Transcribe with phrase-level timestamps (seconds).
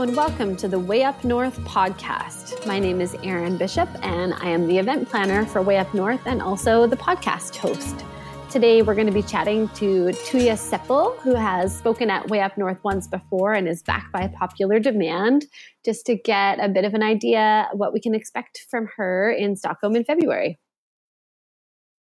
[0.00, 2.64] Hello, and welcome to the Way Up North podcast.
[2.66, 6.22] My name is Erin Bishop, and I am the event planner for Way Up North
[6.24, 8.02] and also the podcast host.
[8.48, 12.56] Today, we're going to be chatting to Tuija Seipell, who has spoken at Way Up
[12.56, 15.44] North once before and is back by popular demand,
[15.84, 19.54] just to get a bit of an idea what we can expect from her in
[19.54, 20.58] Stockholm in February.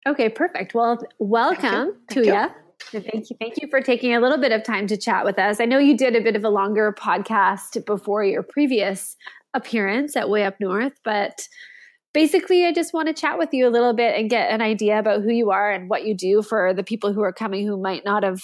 [0.06, 0.74] Okay, perfect.
[0.74, 2.54] Well, welcome, Tuija.
[2.92, 3.38] Thank you.
[3.40, 5.60] Thank you for taking a little bit of time to chat with us.
[5.60, 9.16] I know you did a bit of a longer podcast before your previous
[9.54, 11.48] appearance at Way Up North, but
[12.14, 14.98] basically, I just want to chat with you a little bit and get an idea
[15.00, 17.80] about who you are and what you do for the people who are coming who
[17.80, 18.40] might not have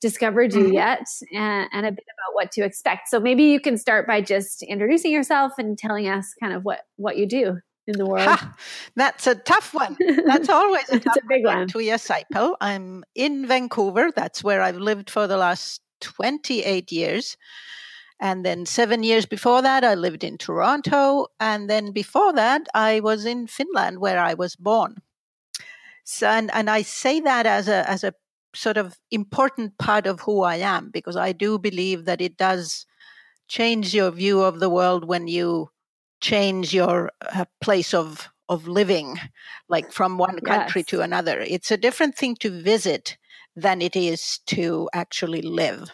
[0.00, 0.74] discovered you mm-hmm.
[0.74, 3.08] yet, and, and, a bit about what to expect.
[3.08, 6.80] So maybe you can start by just introducing yourself and telling us kind of what
[6.96, 8.28] what you do in the world.
[8.28, 8.54] Ha,
[8.94, 9.96] that's a tough one.
[10.26, 11.68] That's always a tough a big one.
[11.68, 12.56] Tuija Seipell.
[12.60, 14.10] I'm in Vancouver.
[14.14, 17.36] That's where I've lived for the last 28 years.
[18.18, 21.26] And then seven years before that, I lived in Toronto.
[21.38, 25.02] And then before that, I was in Finland, where I was born.
[26.04, 28.14] So, and, and I say that as a, as a
[28.54, 32.86] sort of important part of who I am, because I do believe that it does
[33.48, 35.70] change your view of the world when you
[36.20, 39.18] change your uh, place of, of living,
[39.68, 40.88] like from one country yes.
[40.88, 41.40] to another.
[41.40, 43.16] It's a different thing to visit
[43.54, 45.90] than it is to actually live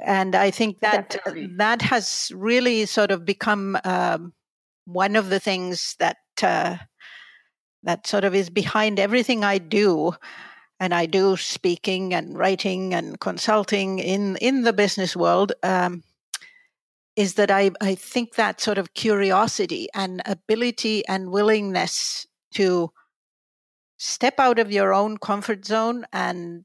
[0.00, 1.54] and I think that Definitely.
[1.56, 4.32] that has really sort of become um,
[4.84, 6.76] one of the things that uh,
[7.82, 10.12] that sort of is behind everything I do.
[10.80, 15.52] And I do speaking and writing and consulting in in the business world.
[15.62, 16.02] Um,
[17.16, 22.90] is that I, I think that sort of curiosity and ability and willingness to
[23.98, 26.64] step out of your own comfort zone and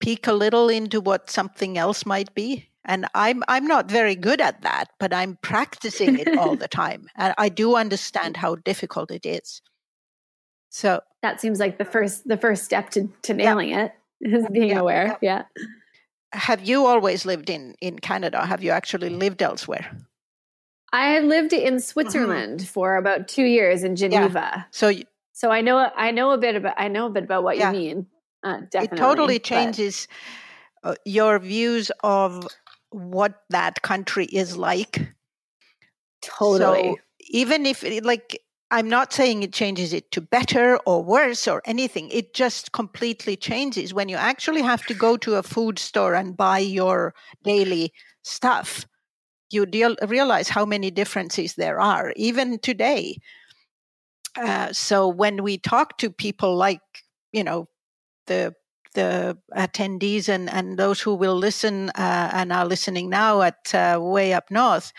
[0.00, 2.68] peek a little into what something else might be.
[2.84, 7.06] And i'm i'm not very good at that but i'm practicing it all the time
[7.16, 9.60] and i do understand how difficult it is.
[10.70, 13.84] So that seems like the first the first step to to nailing yeah.
[13.84, 15.18] it is being yeah, aware.
[15.20, 15.42] Yeah.
[15.56, 15.64] yeah
[16.32, 19.90] have you always lived in in canada have you actually lived elsewhere
[20.92, 22.66] i lived in switzerland mm-hmm.
[22.66, 24.92] for about two years in geneva so
[25.32, 27.70] so i know i know a bit about i know a bit about what you
[27.70, 28.06] mean
[28.44, 30.06] uh, it totally changes
[30.82, 30.90] but...
[30.90, 32.46] uh, your views of
[32.90, 35.14] what that country is like.
[36.22, 36.94] Totally.
[36.94, 36.96] So
[37.30, 38.40] even if like
[38.70, 42.10] I'm not saying it changes it to better or worse or anything.
[42.10, 46.36] It just completely changes when you actually have to go to a food store and
[46.36, 47.14] buy your
[47.44, 47.92] daily
[48.22, 48.86] stuff.
[49.50, 53.18] You deal, realize how many differences there are, even today.
[54.36, 56.82] Uh, so when we talk to people like,
[57.32, 57.68] you know,
[58.26, 58.54] the
[58.94, 63.98] the attendees and, and those who will listen uh, and are listening now at uh,
[64.00, 64.92] Way Up North,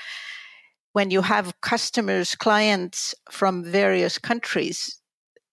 [0.99, 4.99] when you have customers, clients from various countries,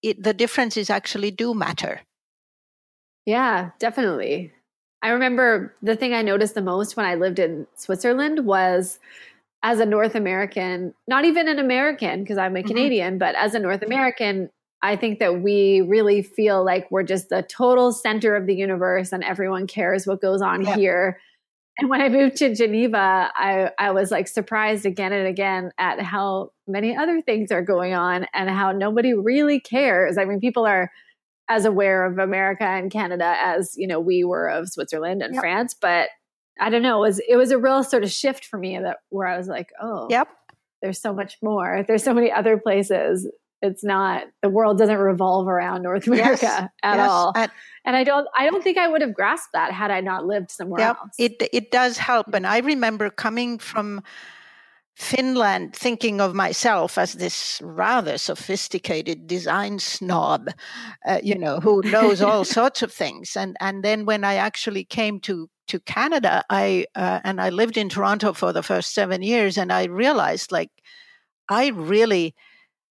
[0.02, 2.00] it, the differences actually do matter.
[3.26, 4.52] Yeah, definitely.
[5.02, 8.98] I remember the thing I noticed the most when I lived in Switzerland was
[9.62, 12.66] as a North American, not even an American because I'm a mm-hmm.
[12.66, 14.50] Canadian, but as a North American,
[14.82, 19.12] I think that we really feel like we're just the total center of the universe
[19.12, 20.74] and everyone cares what goes on yeah.
[20.74, 21.20] here.
[21.78, 26.00] And when I moved to Geneva, I, I was like surprised again and again at
[26.00, 30.16] how many other things are going on and how nobody really cares.
[30.16, 30.90] I mean, people are
[31.48, 35.42] as aware of America and Canada as, you know, we were of Switzerland and yep.
[35.42, 36.08] France, but
[36.58, 38.98] I don't know, it was it was a real sort of shift for me that
[39.10, 40.28] where I was like, oh, yep.
[40.82, 41.84] There's so much more.
[41.86, 43.28] There's so many other places
[43.62, 47.08] it's not the world doesn't revolve around North America yes, at yes.
[47.08, 47.32] all.
[47.34, 47.50] And,
[47.84, 50.50] and, I don't I don't think I would have grasped that had I not lived
[50.50, 51.10] somewhere yep, else.
[51.18, 52.32] It it does help.
[52.34, 54.02] And I remember coming from
[54.96, 60.48] Finland thinking of myself as this rather sophisticated design snob,
[61.06, 63.36] uh, you know, who knows all sorts of things.
[63.36, 67.76] And and then when I actually came to to Canada, I uh, and I lived
[67.76, 70.70] in Toronto for the first seven years, and I realized like
[71.48, 72.34] I really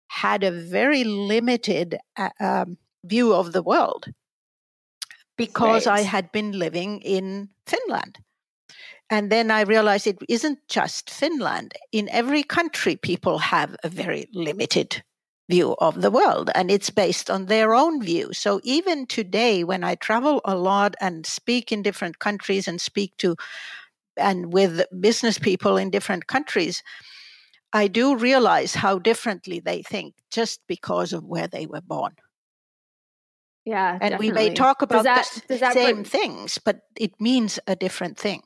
[0.07, 4.05] had a very limited uh, um, view of the world
[5.37, 5.99] because right.
[5.99, 8.19] I had been living in Finland.
[9.09, 11.73] And then I realized it isn't just Finland.
[11.91, 15.03] In every country, people have a very limited
[15.47, 18.33] view of the world, and it's based on their own view.
[18.33, 23.15] So even today, when I travel a lot and speak in different countries and speak
[23.17, 23.35] to
[24.17, 26.81] and with business people in different countries,
[27.75, 32.13] I do realize how differently they think just because of where they were born.
[33.65, 33.91] Yeah.
[33.91, 34.27] And definitely.
[34.27, 38.43] we may talk about that, the same things, but it means a different thing.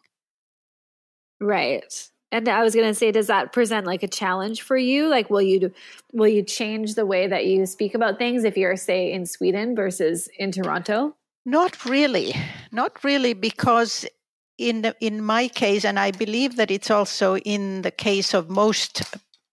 [1.40, 1.84] Right.
[2.32, 5.08] and I was going to say, does that present like a challenge for you?
[5.08, 5.72] Like, will you
[6.12, 9.76] will you change the way that you speak about things if you're, say, in Sweden
[9.76, 11.16] versus in Toronto?
[11.46, 12.34] Not really,
[12.72, 14.08] not really, because
[14.60, 18.50] in the, in my case, and I believe that it's also in the case of
[18.50, 19.04] most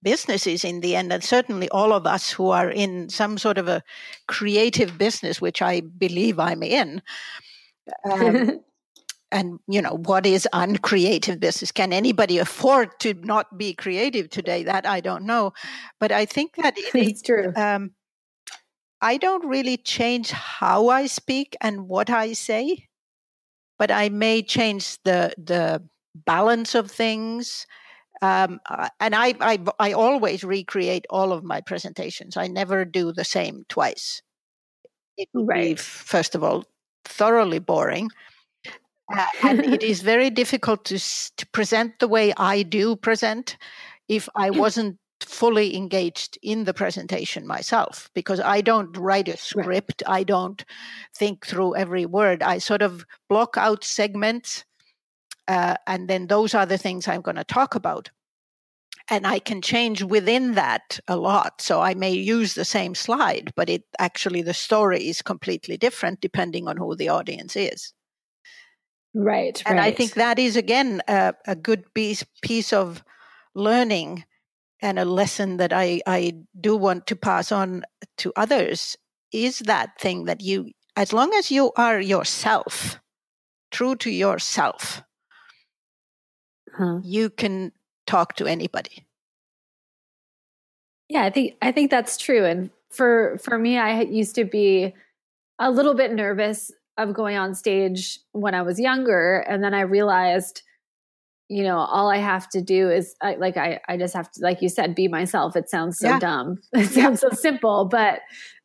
[0.02, 3.68] businesses in the end, and certainly all of us who are in some sort of
[3.68, 3.82] a
[4.26, 7.02] creative business, which I believe I'm in.
[8.10, 8.60] Um,
[9.32, 11.72] and you know what is uncreative business?
[11.72, 14.62] Can anybody afford to not be creative today?
[14.62, 15.52] That i don't know.
[15.98, 17.52] But i think that it's true.
[17.56, 17.92] um,
[19.00, 22.88] i don't really change how i speak and what i say
[23.78, 25.82] but i may change the the
[26.14, 27.66] balance of things
[28.22, 28.60] um,
[28.98, 32.38] and I, I i always recreate all of my presentations.
[32.38, 34.22] I never do the same twice.
[35.18, 35.76] It would right.
[35.76, 36.64] be first of all
[37.04, 38.08] thoroughly boring
[39.14, 40.98] uh, and it is very difficult to,
[41.36, 43.56] to present the way I do present.
[44.08, 50.02] If I wasn't fully engaged in the presentation myself because I don't write a script.
[50.06, 50.20] Right.
[50.20, 50.64] I don't
[51.16, 52.42] think through every word.
[52.42, 54.64] I sort of block out segments,
[55.48, 58.10] uh, and then those are the things I'm going to talk about.
[59.08, 61.60] And I can change within that a lot.
[61.60, 66.20] So I may use the same slide, but it actually the story is completely different
[66.20, 67.94] depending on who the audience is.
[69.14, 69.62] Right.
[69.64, 69.86] And right.
[69.86, 73.02] I think that is, again, a, a good piece, piece of
[73.54, 74.24] learning
[74.80, 77.84] and a lesson that I, I do want to pass on
[78.18, 78.96] to others
[79.32, 82.98] is that thing that you, as long as you are yourself,
[83.70, 85.02] true to yourself,
[86.74, 87.00] huh.
[87.02, 87.72] you can
[88.06, 89.06] talk to anybody.
[91.08, 92.44] Yeah, I think I think that's true.
[92.44, 94.92] And for for me, I used to be
[95.58, 99.38] a little bit nervous of going on stage when I was younger.
[99.48, 100.62] And then I realized,
[101.48, 104.40] you know, all I have to do is I, like, I, I just have to,
[104.42, 105.56] like you said, be myself.
[105.56, 106.18] It sounds so yeah.
[106.18, 106.58] dumb.
[106.72, 107.30] It sounds yeah.
[107.30, 108.20] so simple, but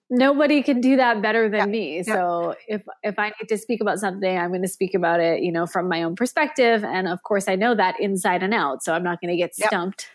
[0.10, 1.66] nobody can do that better than yeah.
[1.66, 2.04] me.
[2.04, 5.42] So if, if I need to speak about something, I'm going to speak about it,
[5.42, 6.84] you know, from my own perspective.
[6.84, 8.84] And of course I know that inside and out.
[8.84, 10.10] So I'm not going to get stumped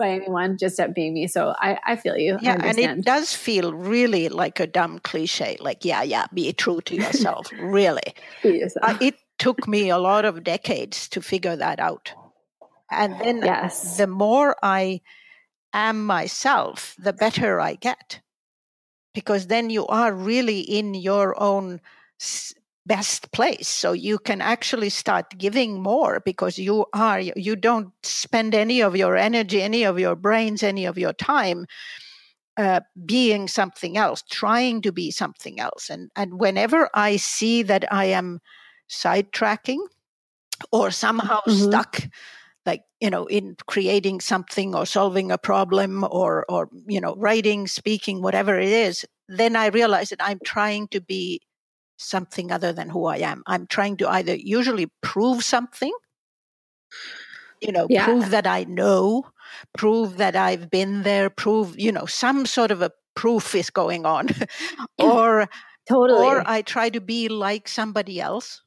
[0.00, 1.28] by anyone just at being me.
[1.28, 2.38] So I, I feel you.
[2.40, 5.56] Yeah, and it does feel really like a dumb cliche.
[5.60, 7.50] Like, yeah, yeah, be true to yourself.
[7.60, 8.14] really.
[8.42, 8.82] Yourself.
[8.82, 12.12] Uh, it took me a lot of decades to figure that out.
[12.90, 13.96] And then yes.
[13.96, 15.00] the more I
[15.72, 18.20] am myself, the better I get.
[19.14, 21.80] Because then you are really in your own
[22.86, 28.54] best place so you can actually start giving more because you are you don't spend
[28.54, 31.66] any of your energy any of your brains any of your time
[32.56, 37.84] uh, being something else trying to be something else and and whenever i see that
[37.92, 38.40] i am
[38.90, 39.78] sidetracking
[40.72, 41.70] or somehow mm-hmm.
[41.70, 42.00] stuck
[42.66, 47.66] like you know in creating something or solving a problem or or you know writing
[47.66, 51.40] speaking whatever it is then i realize that i'm trying to be
[52.00, 53.42] something other than who I am.
[53.46, 55.92] I'm trying to either usually prove something,
[57.60, 58.06] you know, yeah.
[58.06, 59.26] prove that I know,
[59.76, 64.06] prove that I've been there, prove, you know, some sort of a proof is going
[64.06, 64.28] on.
[64.98, 65.48] or
[65.88, 66.24] totally.
[66.24, 68.62] Or I try to be like somebody else.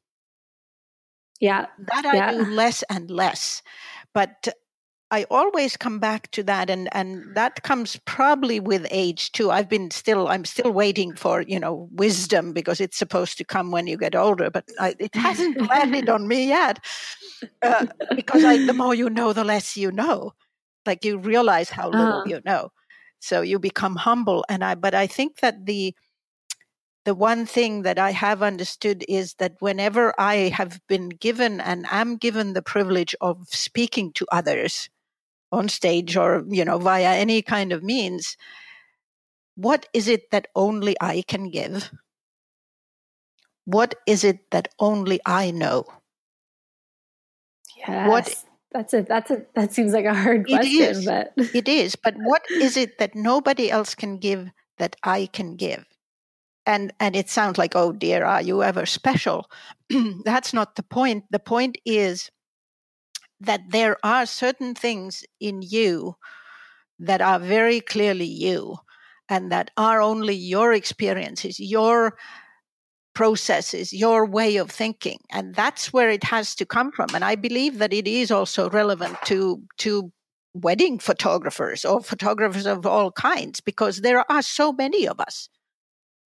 [1.43, 1.65] Yeah.
[1.77, 2.31] That I yeah.
[2.31, 3.61] do less and less.
[4.13, 4.47] But
[5.11, 9.51] I always come back to that, and and that comes probably with age too.
[9.51, 13.71] I've been still, I'm still waiting for you know wisdom because it's supposed to come
[13.71, 16.79] when you get older, but I, it hasn't landed on me yet.
[17.61, 20.31] Uh, because I, the more you know, the less you know.
[20.85, 22.29] Like you realize how little uh-huh.
[22.29, 22.71] you know,
[23.19, 24.45] so you become humble.
[24.47, 25.93] And I, but I think that the
[27.05, 31.85] the one thing that I have understood is that whenever I have been given and
[31.91, 34.89] am given the privilege of speaking to others,
[35.53, 38.35] on stage or you know via any kind of means
[39.55, 41.91] what is it that only i can give?
[43.65, 45.85] What is it that only i know?
[47.77, 48.09] Yes.
[48.09, 51.67] what that's it that's it that seems like a hard question it is, but it
[51.67, 55.85] is but what is it that nobody else can give that i can give
[56.65, 59.49] and and it sounds like oh dear are you ever special
[60.23, 62.29] that's not the point the point is
[63.39, 66.15] that there are certain things in you
[66.99, 68.77] that are very clearly you
[69.29, 72.17] and that are only your experiences, your
[73.13, 75.19] processes, your way of thinking.
[75.31, 77.07] And that's where it has to come from.
[77.13, 80.11] And I believe that it is also relevant to, to
[80.53, 85.49] wedding photographers or photographers of all kinds because there are so many of us.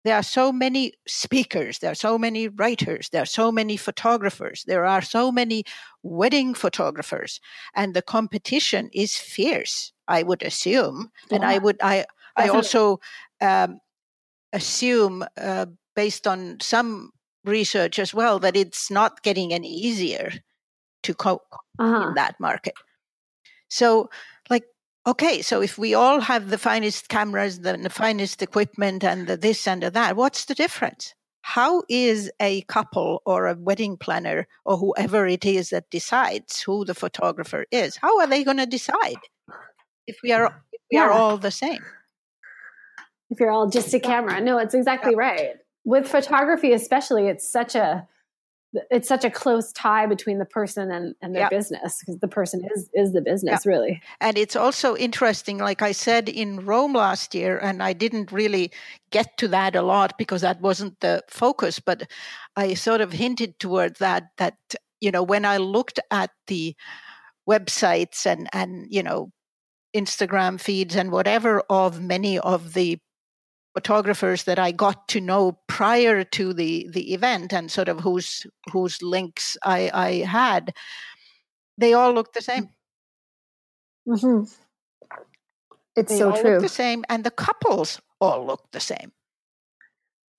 [0.07, 4.63] There are so many speakers, there are so many writers, there are so many photographers,
[4.65, 5.65] there are so many
[6.01, 7.41] wedding photographers,
[7.75, 9.91] and the competition is fierce.
[10.07, 11.35] I would assume, yeah.
[11.35, 12.05] and I would I
[12.37, 13.01] I also
[13.41, 13.81] um,
[14.53, 17.11] assume uh, based on some
[17.43, 20.31] research as well that it's not getting any easier
[21.03, 22.07] to cope uh-huh.
[22.07, 22.75] in that market.
[23.69, 24.09] So,
[25.07, 29.37] okay, so if we all have the finest cameras, the, the finest equipment, and the
[29.37, 31.15] this and the that, what's the difference?
[31.41, 36.83] How is a couple or a wedding planner or whoever it is that decides who
[36.83, 37.95] the photographer is?
[37.95, 39.15] How are they going to decide
[40.05, 41.03] if we are if we yeah.
[41.03, 41.83] are all the same?
[43.29, 45.19] If you're all just a camera, no, it's exactly yeah.
[45.19, 45.49] right.
[45.85, 48.05] With photography, especially, it's such a
[48.89, 51.51] it's such a close tie between the person and, and their yep.
[51.51, 53.65] business because the person is is the business yep.
[53.65, 58.31] really and it's also interesting like i said in rome last year and i didn't
[58.31, 58.71] really
[59.11, 62.09] get to that a lot because that wasn't the focus but
[62.55, 64.57] i sort of hinted toward that that
[64.99, 66.75] you know when i looked at the
[67.49, 69.31] websites and and you know
[69.95, 72.99] instagram feeds and whatever of many of the
[73.77, 78.47] photographers that I got to know prior to the the event and sort of whose
[78.71, 80.73] whose links I, I had,
[81.77, 82.69] they all looked the same.
[84.09, 84.49] Mm-hmm.
[85.95, 86.59] It's they so true.
[86.59, 89.11] the same, and the couples all looked the same.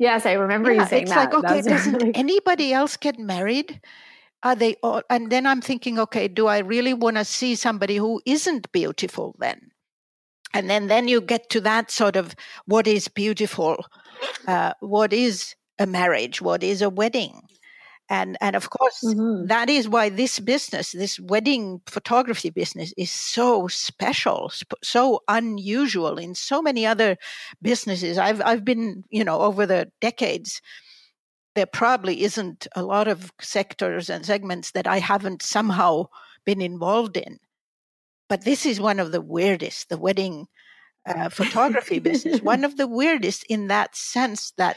[0.01, 1.33] Yes, I remember yeah, you saying it's that.
[1.33, 3.81] Like, okay, doesn't anybody else get married?
[4.43, 5.03] Are they all?
[5.09, 9.37] And then I'm thinking, okay, do I really want to see somebody who isn't beautiful
[9.39, 9.71] then?
[10.55, 12.35] And then then you get to that sort of
[12.67, 13.85] what is beautiful
[14.47, 17.43] uh, what is a marriage what is a wedding.
[18.11, 19.47] And and of course mm-hmm.
[19.49, 24.51] that is why this business this wedding photography business is so special
[24.83, 27.19] so unusual in so many other
[27.61, 28.17] businesses.
[28.17, 30.63] I've i've been you know over the decades
[31.55, 36.07] there probably isn't a lot of sectors and segments that i haven't somehow
[36.45, 37.41] been involved in
[38.29, 40.47] but this is one of the weirdest, the wedding
[41.07, 44.77] uh, photography business, one of the weirdest in that sense that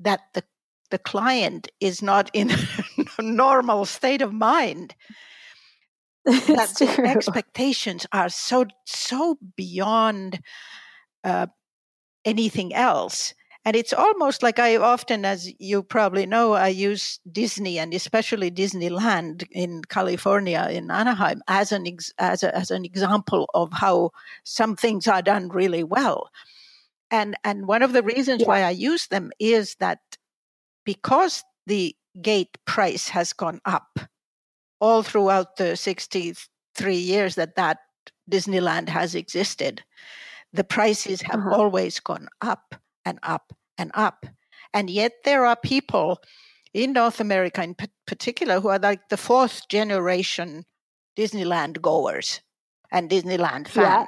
[0.00, 0.44] that the
[0.90, 4.94] the client is not in a normal state of mind.
[6.24, 10.40] that the expectations are so so beyond
[11.22, 11.46] uh,
[12.24, 13.32] anything else
[13.66, 18.48] and it's almost like I often, as you probably know, I use Disney and especially
[18.48, 24.12] Disneyland in California, in Anaheim, as an, ex- as, a, as an example of how
[24.44, 26.30] some things are done really well.
[27.10, 28.46] And, and one of the reasons yeah.
[28.46, 29.98] why I use them is that
[30.84, 33.98] because the gate price has gone up
[34.80, 37.78] all throughout the 63 years that that
[38.30, 39.82] Disneyland has existed,
[40.52, 41.56] the prices have uh-huh.
[41.56, 42.76] always gone up
[43.06, 44.26] and up and up.
[44.74, 46.20] And yet there are people
[46.74, 47.74] in North America in
[48.06, 50.66] particular who are like the fourth generation
[51.16, 52.42] Disneyland goers
[52.92, 53.76] and Disneyland fans.
[53.76, 54.06] Yeah.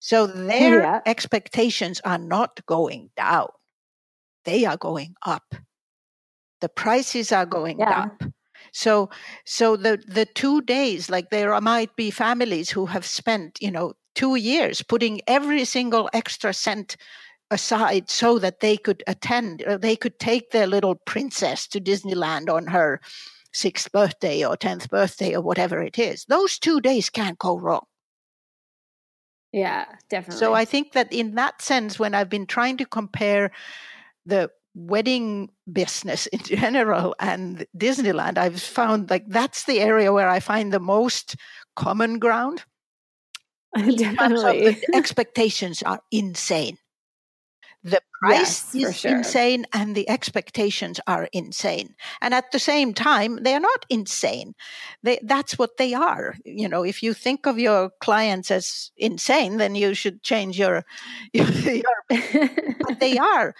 [0.00, 1.00] So their yeah.
[1.06, 3.48] expectations are not going down.
[4.44, 5.54] They are going up.
[6.60, 8.06] The prices are going yeah.
[8.06, 8.22] up.
[8.72, 9.08] So
[9.46, 13.94] so the the 2 days like there might be families who have spent, you know,
[14.14, 16.96] 2 years putting every single extra cent
[17.50, 22.48] aside so that they could attend, uh, they could take their little princess to Disneyland
[22.48, 23.00] on her
[23.52, 26.24] sixth birthday or 10th birthday or whatever it is.
[26.28, 27.84] Those two days can't go wrong.
[29.52, 30.38] Yeah, definitely.
[30.38, 33.50] So I think that in that sense, when I've been trying to compare
[34.26, 40.40] the wedding business in general and Disneyland, I've found like that's the area where I
[40.40, 41.36] find the most
[41.76, 42.64] common ground.
[43.74, 44.70] Definitely.
[44.70, 46.78] the expectations are insane.
[47.84, 49.16] The price yes, is sure.
[49.16, 51.94] insane and the expectations are insane.
[52.20, 54.54] And at the same time, they are not insane.
[55.02, 56.34] They, that's what they are.
[56.44, 60.84] You know, if you think of your clients as insane, then you should change your,
[61.32, 61.82] your, your
[62.80, 63.54] but they are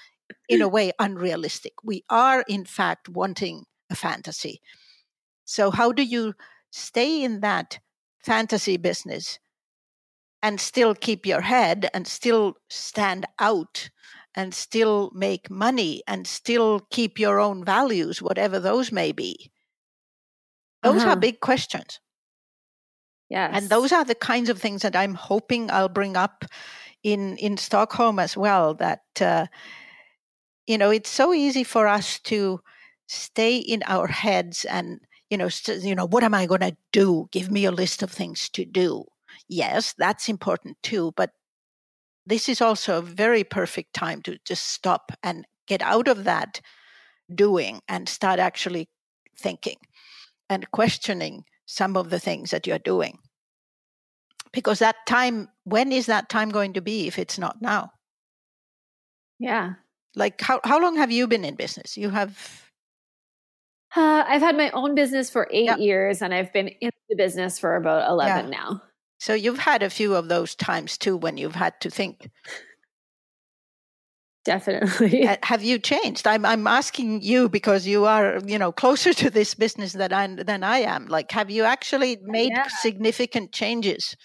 [0.49, 1.75] in a way unrealistic.
[1.85, 4.61] We are in fact wanting a fantasy.
[5.45, 6.35] So how do you
[6.71, 7.79] stay in that
[8.25, 9.39] fantasy business
[10.43, 13.91] and still keep your head and still stand out
[14.35, 19.51] and still make money and still keep your own values, whatever those may be?
[20.83, 21.13] Those uh-huh.
[21.13, 22.01] are big questions.
[23.29, 23.51] Yes.
[23.55, 26.45] And those are the kinds of things that I'm hoping I'll bring up
[27.03, 28.75] in, in Stockholm as well.
[28.75, 29.47] That, uh,
[30.67, 32.61] you know, it's so easy for us to
[33.07, 36.77] stay in our heads and, you know, st- you know, what am I going to
[36.93, 37.29] do?
[37.33, 39.05] Give me a list of things to do
[39.49, 41.13] yes, that's important too.
[41.17, 41.31] But
[42.29, 46.61] this is also a very perfect time to just stop and get out of that
[47.35, 48.89] doing and start actually
[49.37, 49.77] thinking
[50.51, 53.19] and questioning some of the things that you're doing.
[54.53, 57.93] Because that time, when is that time going to be if it's not now?
[59.39, 59.75] Yeah.
[60.15, 61.97] Like, how, how long have you been in business?
[61.97, 62.63] You have.
[63.97, 65.77] Uh, I've had my own business for eight yeah.
[65.77, 68.51] years and I've been in the business for about 11 yeah.
[68.51, 68.83] now.
[69.19, 72.31] So you've had a few of those times too when you've had to think.
[74.45, 75.29] Definitely.
[75.43, 76.27] Have you changed?
[76.27, 80.27] I'm I'm asking you because you are, you know, closer to this business than I
[80.43, 81.07] than I am.
[81.07, 82.67] Like have you actually uh, made yeah.
[82.81, 84.17] significant changes?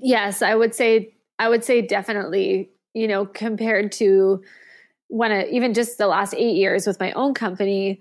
[0.00, 4.42] Yes, I would say I would say definitely, you know, compared to
[5.08, 8.00] when I, even just the last 8 years with my own company,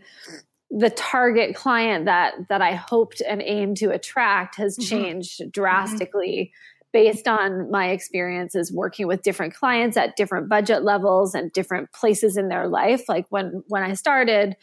[0.71, 4.89] the target client that that I hoped and aimed to attract has mm-hmm.
[4.89, 5.49] changed mm-hmm.
[5.49, 6.87] drastically mm-hmm.
[6.93, 12.37] based on my experiences working with different clients at different budget levels and different places
[12.37, 14.55] in their life like when when I started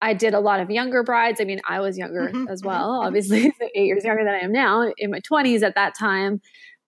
[0.00, 2.48] I did a lot of younger brides I mean I was younger mm-hmm.
[2.48, 3.06] as well mm-hmm.
[3.06, 6.42] obviously 8 years younger than I am now in my 20s at that time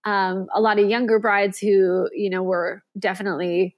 [0.05, 3.77] um, a lot of younger brides who you know were definitely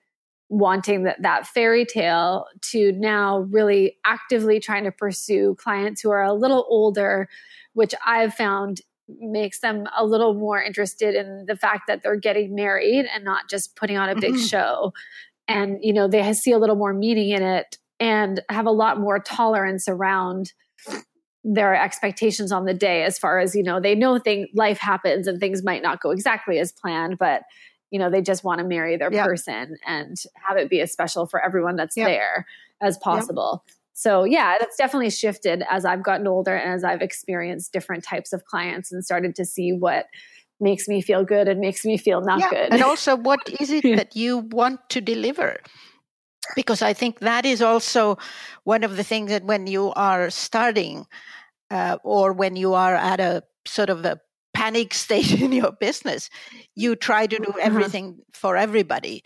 [0.53, 6.23] wanting that, that fairy tale to now really actively trying to pursue clients who are
[6.23, 7.27] a little older,
[7.73, 12.55] which I've found makes them a little more interested in the fact that they're getting
[12.55, 14.45] married and not just putting on a big mm-hmm.
[14.45, 14.93] show.
[15.49, 19.01] And, you know, they see a little more meaning in it and have a lot
[19.01, 20.53] more tolerance around
[21.45, 25.27] their expectations on the day as far as, you know, they know thing life happens
[25.27, 27.43] and things might not go exactly as planned, but
[27.93, 29.25] you know they just want to marry their yep.
[29.25, 32.09] person and have it be as special for everyone that's yep.
[32.09, 32.47] there
[32.81, 33.77] as possible yep.
[33.93, 38.33] so yeah that's definitely shifted as i've gotten older and as i've experienced different types
[38.33, 40.07] of clients and started to see what
[40.59, 42.51] makes me feel good and makes me feel not yeah.
[42.51, 45.59] good and also what is it that you want to deliver
[46.57, 48.17] because i think that is also
[48.65, 51.07] one of the things that when you are starting
[51.71, 54.21] uh, or when you are at a sort of a
[54.63, 56.31] panic state in your business
[56.75, 57.61] you try to do uh-huh.
[57.63, 59.25] everything for everybody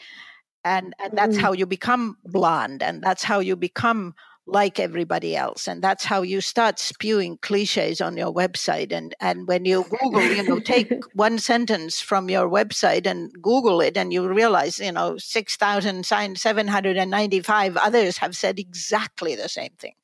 [0.64, 1.40] and and that's mm.
[1.40, 4.14] how you become bland and that's how you become
[4.46, 9.49] like everybody else and that's how you start spewing cliches on your website and and
[9.49, 14.12] when you google you know take one sentence from your website and google it and
[14.12, 19.94] you realize you know 6795 others have said exactly the same thing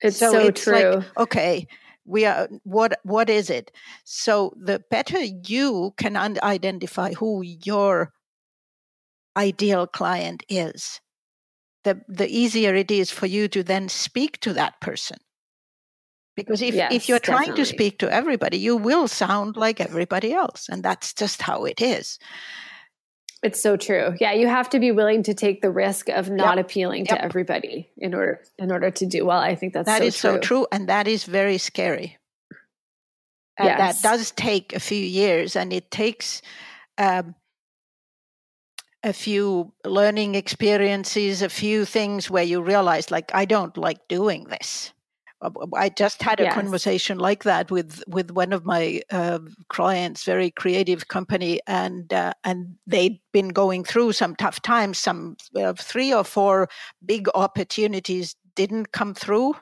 [0.00, 1.66] it's so, so it's true like, okay
[2.06, 3.70] we are what what is it?
[4.04, 8.12] So the better you can un- identify who your
[9.36, 11.00] ideal client is
[11.84, 15.18] the the easier it is for you to then speak to that person.
[16.36, 20.34] Because if, yes, if you're trying to speak to everybody you will sound like everybody
[20.34, 22.18] else and that's just how it is
[23.46, 24.14] it's so true.
[24.20, 26.66] Yeah, you have to be willing to take the risk of not yep.
[26.66, 27.16] appealing yep.
[27.16, 29.38] to everybody in order in order to do well.
[29.38, 30.30] I think that's that so is true.
[30.30, 32.18] so true, and that is very scary.
[33.58, 34.02] And yes.
[34.02, 36.42] that does take a few years, and it takes
[36.98, 37.34] um,
[39.02, 44.44] a few learning experiences, a few things where you realize, like, I don't like doing
[44.44, 44.92] this.
[45.40, 46.54] Uh, I just had a yes.
[46.54, 52.32] conversation like that with with one of my uh, clients, very creative company, and uh,
[52.42, 54.98] and they'd been going through some tough times.
[54.98, 56.68] Some uh, three or four
[57.04, 59.54] big opportunities didn't come through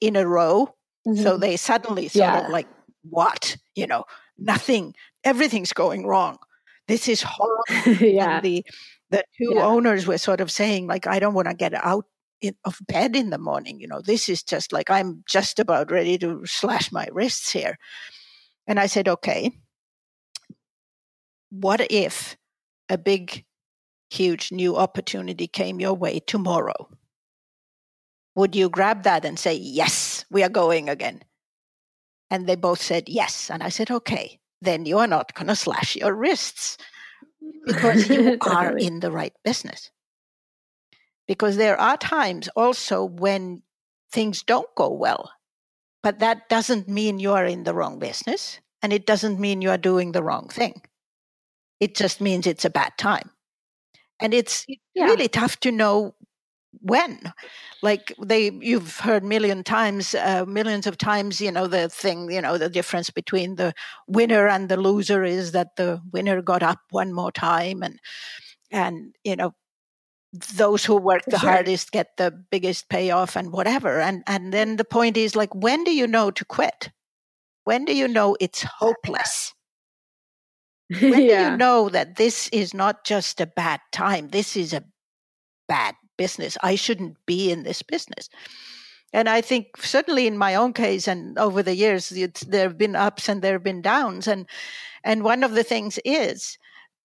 [0.00, 0.74] in a row,
[1.06, 1.22] mm-hmm.
[1.22, 2.44] so they suddenly sort yeah.
[2.46, 2.68] of like,
[3.08, 3.56] what?
[3.76, 4.04] You know,
[4.36, 6.38] nothing, everything's going wrong.
[6.88, 8.04] This is horrible.
[8.04, 8.36] yeah.
[8.36, 8.64] And the
[9.10, 9.64] the two yeah.
[9.64, 12.06] owners were sort of saying like, I don't want to get out
[12.40, 13.80] in, of bed in the morning.
[13.80, 17.78] You know, this is just like I'm just about ready to slash my wrists here.
[18.66, 19.52] And I said, okay,
[21.50, 22.36] what if
[22.88, 23.44] a big,
[24.10, 26.88] huge new opportunity came your way tomorrow?
[28.36, 31.22] Would you grab that and say, yes, we are going again?
[32.30, 33.50] And they both said yes.
[33.50, 36.78] And I said, okay, then you are not going to slash your wrists
[37.66, 39.90] because you are in the right business
[41.30, 43.62] because there are times also when
[44.10, 45.30] things don't go well.
[46.02, 49.70] But that doesn't mean you are in the wrong business and it doesn't mean you
[49.70, 50.82] are doing the wrong thing.
[51.78, 53.30] It just means it's a bad time.
[54.20, 55.04] And it's yeah.
[55.04, 56.16] really tough to know
[56.80, 57.32] when
[57.80, 62.40] like they you've heard million times uh, millions of times you know the thing you
[62.40, 63.72] know the difference between the
[64.06, 67.98] winner and the loser is that the winner got up one more time and
[68.70, 69.52] and you know
[70.54, 71.50] those who work the sure.
[71.50, 75.82] hardest get the biggest payoff and whatever and and then the point is like when
[75.82, 76.90] do you know to quit
[77.64, 79.54] when do you know it's hopeless
[81.00, 81.52] when yeah.
[81.52, 84.82] you know that this is not just a bad time, this is a
[85.68, 86.58] bad business.
[86.62, 88.28] I shouldn't be in this business.
[89.12, 92.96] And I think certainly in my own case and over the years, there have been
[92.96, 94.26] ups and there have been downs.
[94.26, 94.46] And
[95.04, 96.58] and one of the things is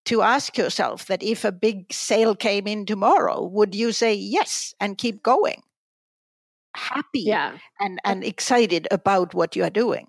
[0.05, 4.73] to ask yourself that if a big sale came in tomorrow, would you say yes
[4.79, 5.61] and keep going?
[6.75, 7.57] Happy yeah.
[7.79, 10.07] and, and excited about what you are doing.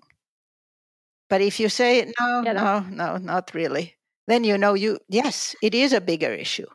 [1.29, 3.95] But if you say no, yeah, no, no, not really,
[4.27, 6.67] then you know you yes, it is a bigger issue.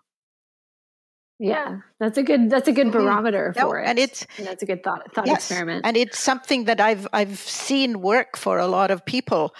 [1.38, 3.04] Yeah, that's a good that's a good mm-hmm.
[3.04, 5.86] barometer for it, and it's and that's a good thought thought yes, experiment.
[5.86, 9.54] And it's something that I've I've seen work for a lot of people,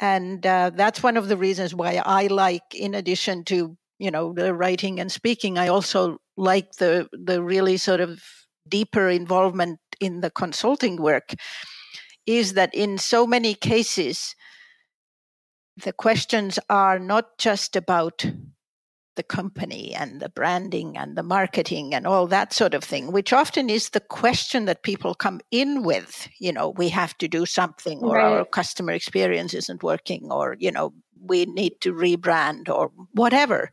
[0.00, 4.32] and uh, that's one of the reasons why I like, in addition to you know
[4.32, 8.22] the writing and speaking, I also like the the really sort of
[8.68, 11.34] deeper involvement in the consulting work.
[12.26, 14.34] Is that in so many cases,
[15.82, 18.24] the questions are not just about
[19.18, 23.32] the company and the branding and the marketing and all that sort of thing, which
[23.32, 26.28] often is the question that people come in with.
[26.38, 28.38] You know, we have to do something, or right.
[28.38, 33.70] our customer experience isn't working, or, you know, we need to rebrand, or whatever.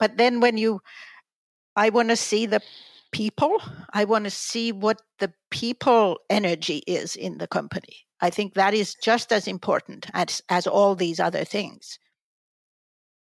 [0.00, 0.80] But then when you,
[1.76, 2.60] I want to see the
[3.12, 3.62] people,
[3.94, 8.06] I want to see what the people energy is in the company.
[8.20, 12.00] I think that is just as important as, as all these other things.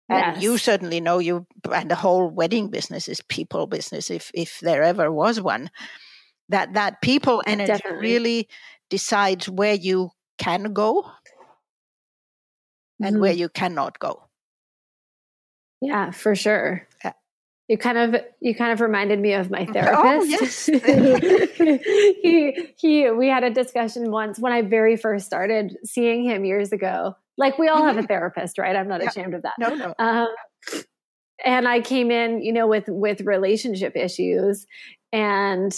[0.09, 0.43] And yes.
[0.43, 4.83] you certainly know you and the whole wedding business is people business if if there
[4.83, 5.69] ever was one.
[6.49, 7.99] That that people energy Definitely.
[7.99, 8.49] really
[8.89, 11.11] decides where you can go
[13.01, 13.21] and mm-hmm.
[13.21, 14.23] where you cannot go.
[15.81, 16.87] Yeah, for sure.
[17.03, 17.13] Yeah.
[17.67, 20.69] You kind of you kind of reminded me of my oh, therapist.
[20.69, 21.81] Oh, yes.
[22.21, 26.71] he he we had a discussion once when I very first started seeing him years
[26.71, 28.07] ago like we all have a mm-hmm.
[28.07, 28.75] therapist, right?
[28.75, 29.09] I'm not yeah.
[29.09, 29.53] ashamed of that.
[29.59, 29.93] No, no.
[29.99, 30.27] Um,
[31.45, 34.65] and I came in, you know, with with relationship issues,
[35.13, 35.77] and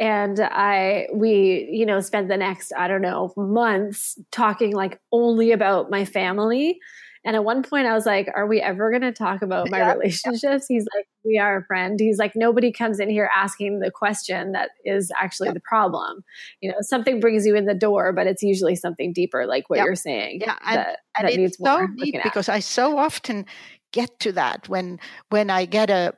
[0.00, 5.52] and I we you know spent the next I don't know months talking like only
[5.52, 6.80] about my family
[7.24, 9.78] and at one point, I was like, Are we ever going to talk about my
[9.78, 10.66] yeah, relationships?
[10.68, 10.76] Yeah.
[10.76, 11.98] He's like, We are a friend.
[11.98, 15.54] He's like, Nobody comes in here asking the question that is actually yeah.
[15.54, 16.22] the problem.
[16.60, 19.78] You know, something brings you in the door, but it's usually something deeper, like what
[19.78, 20.40] you're saying.
[20.42, 20.56] Yeah.
[20.66, 23.46] And, that, and that needs so neat because I so often
[23.92, 24.98] get to that when
[25.30, 26.12] when I get a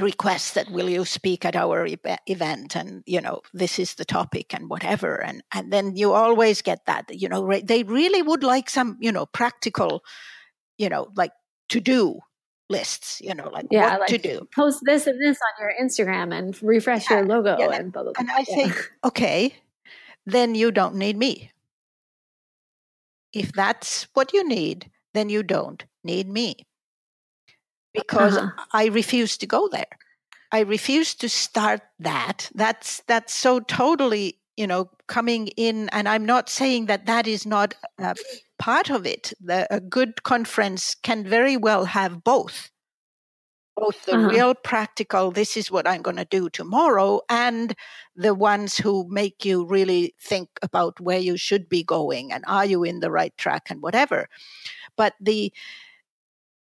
[0.00, 2.76] request that will you speak at our e- event?
[2.76, 5.22] And you know this is the topic and whatever.
[5.22, 8.96] And and then you always get that you know re- they really would like some
[9.00, 10.02] you know practical
[10.78, 11.32] you know like
[11.68, 12.20] to do
[12.70, 14.48] lists you know like yeah, what like to do.
[14.54, 18.02] post this and this on your instagram and refresh yeah, your logo yeah, and blah,
[18.02, 18.20] blah, blah.
[18.20, 18.72] and i say
[19.04, 19.54] okay
[20.26, 21.50] then you don't need me.
[23.34, 26.66] If that's what you need then you don't need me
[27.94, 28.64] because uh-huh.
[28.72, 29.86] I refuse to go there.
[30.52, 32.50] I refuse to start that.
[32.54, 37.46] That's that's so totally you know coming in, and I'm not saying that that is
[37.46, 38.14] not a
[38.58, 39.32] part of it.
[39.40, 42.70] The, a good conference can very well have both,
[43.76, 44.28] both the uh-huh.
[44.28, 45.30] real practical.
[45.30, 47.74] This is what I'm going to do tomorrow, and
[48.14, 52.64] the ones who make you really think about where you should be going and are
[52.64, 54.28] you in the right track and whatever.
[54.96, 55.52] But the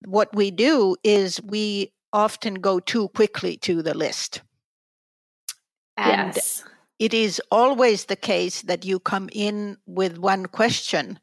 [0.06, 4.42] what we do is we often go too quickly to the list.
[5.98, 6.64] And yes.
[7.00, 11.20] it is always the case that you come in with one question.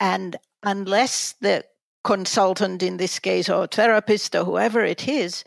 [0.00, 1.64] And unless the
[2.04, 5.44] consultant, in this case, or therapist, or whoever it is,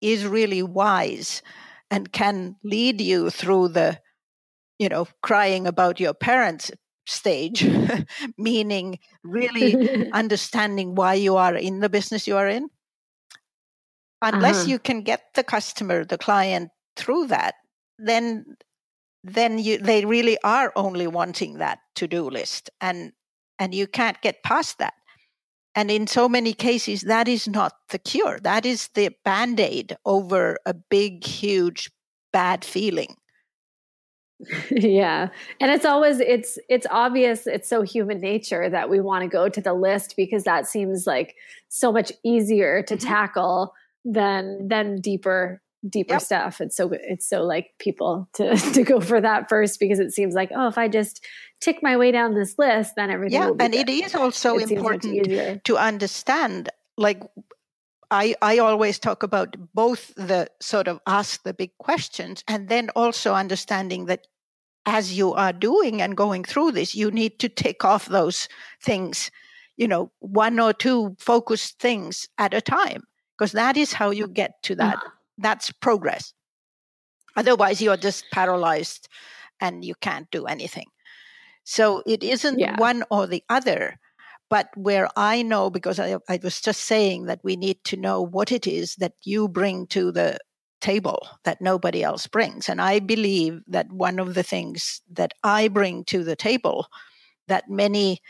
[0.00, 1.42] is really wise
[1.90, 4.00] and can lead you through the,
[4.78, 6.70] you know, crying about your parents
[7.10, 7.68] stage,
[8.38, 12.68] meaning really understanding why you are in the business you are in.
[14.22, 14.70] Unless uh-huh.
[14.70, 17.54] you can get the customer, the client through that,
[17.98, 18.44] then
[19.22, 23.12] then you they really are only wanting that to-do list and
[23.58, 24.94] and you can't get past that.
[25.74, 28.40] And in so many cases, that is not the cure.
[28.42, 31.90] That is the band aid over a big, huge,
[32.32, 33.14] bad feeling
[34.70, 35.28] yeah
[35.60, 39.48] and it's always it's it's obvious it's so human nature that we want to go
[39.48, 41.34] to the list because that seems like
[41.68, 43.06] so much easier to mm-hmm.
[43.06, 43.74] tackle
[44.04, 46.22] than than deeper deeper yep.
[46.22, 50.12] stuff it's so it's so like people to to go for that first because it
[50.12, 51.24] seems like oh if i just
[51.60, 53.74] tick my way down this list then everything yeah and good.
[53.74, 57.22] it is also it important to understand like
[58.10, 62.90] I, I always talk about both the sort of ask the big questions and then
[62.96, 64.26] also understanding that
[64.86, 68.48] as you are doing and going through this, you need to take off those
[68.82, 69.30] things.
[69.80, 74.28] you know, one or two focused things at a time, because that is how you
[74.28, 74.96] get to that.
[74.96, 75.10] Uh-huh.
[75.38, 76.34] That's progress.
[77.34, 79.08] Otherwise, you're just paralyzed
[79.60, 80.84] and you can't do anything.
[81.64, 82.78] So it isn't yeah.
[82.78, 83.98] one or the other.
[84.50, 88.20] But where I know, because I, I was just saying that we need to know
[88.20, 90.38] what it is that you bring to the
[90.80, 92.68] table that nobody else brings.
[92.68, 96.88] And I believe that one of the things that I bring to the table
[97.48, 98.20] that many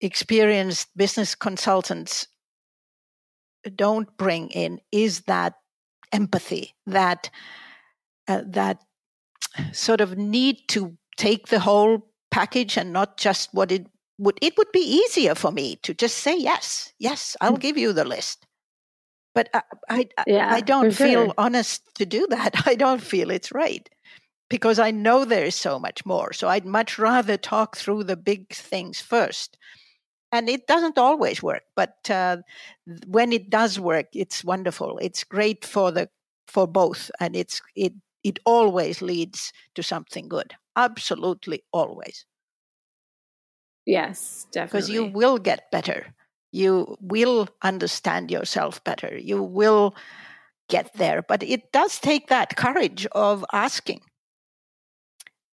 [0.00, 2.26] experienced business consultants
[3.74, 5.54] don't bring in is that
[6.12, 7.30] empathy, that
[8.28, 8.80] uh, that
[9.72, 13.86] sort of need to take the whole package and not just what it
[14.18, 14.38] would.
[14.42, 17.60] It would be easier for me to just say yes, yes, I'll mm.
[17.60, 18.46] give you the list.
[19.34, 21.34] But I, I, yeah, I don't feel sure.
[21.36, 22.62] honest to do that.
[22.66, 23.88] I don't feel it's right
[24.48, 26.32] because I know there is so much more.
[26.32, 29.58] So I'd much rather talk through the big things first
[30.32, 32.36] and it doesn't always work but uh,
[33.06, 36.08] when it does work it's wonderful it's great for the
[36.46, 42.24] for both and it's it it always leads to something good absolutely always
[43.86, 46.06] yes definitely because you will get better.
[46.52, 49.16] You will understand yourself better.
[49.16, 49.94] You will
[50.68, 51.22] get there.
[51.22, 54.00] But it does take that courage of asking.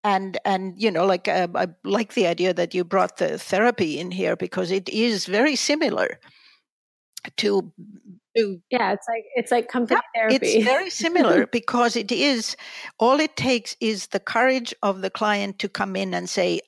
[0.04, 4.00] And and you know like uh, i like the idea that you brought the therapy
[4.00, 6.20] in here because it is very similar
[7.38, 7.72] to,
[8.36, 10.46] to yeah it's like it's like company yeah, therapy.
[10.46, 12.58] it's very similar because it is
[13.00, 16.60] all it takes is the courage of the client to come in and say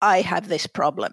[0.00, 1.12] i have this problem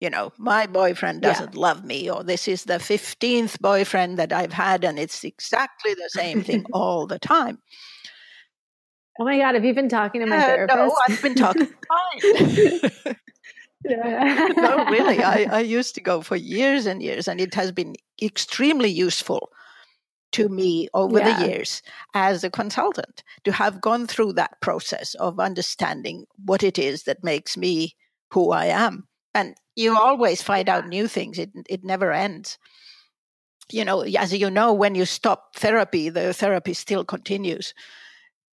[0.00, 1.60] you know my boyfriend doesn't yeah.
[1.60, 6.08] love me or this is the 15th boyfriend that i've had and it's exactly the
[6.10, 7.58] same thing all the time
[9.20, 10.78] Oh my God, have you been talking to my uh, therapist?
[10.78, 11.66] No, I've been talking
[13.84, 15.22] no, really.
[15.22, 19.50] I, I used to go for years and years, and it has been extremely useful
[20.32, 21.40] to me over yeah.
[21.40, 21.82] the years
[22.14, 27.24] as a consultant to have gone through that process of understanding what it is that
[27.24, 27.94] makes me
[28.30, 29.08] who I am.
[29.34, 32.58] And you always find out new things, it, it never ends.
[33.70, 37.74] You know, as you know, when you stop therapy, the therapy still continues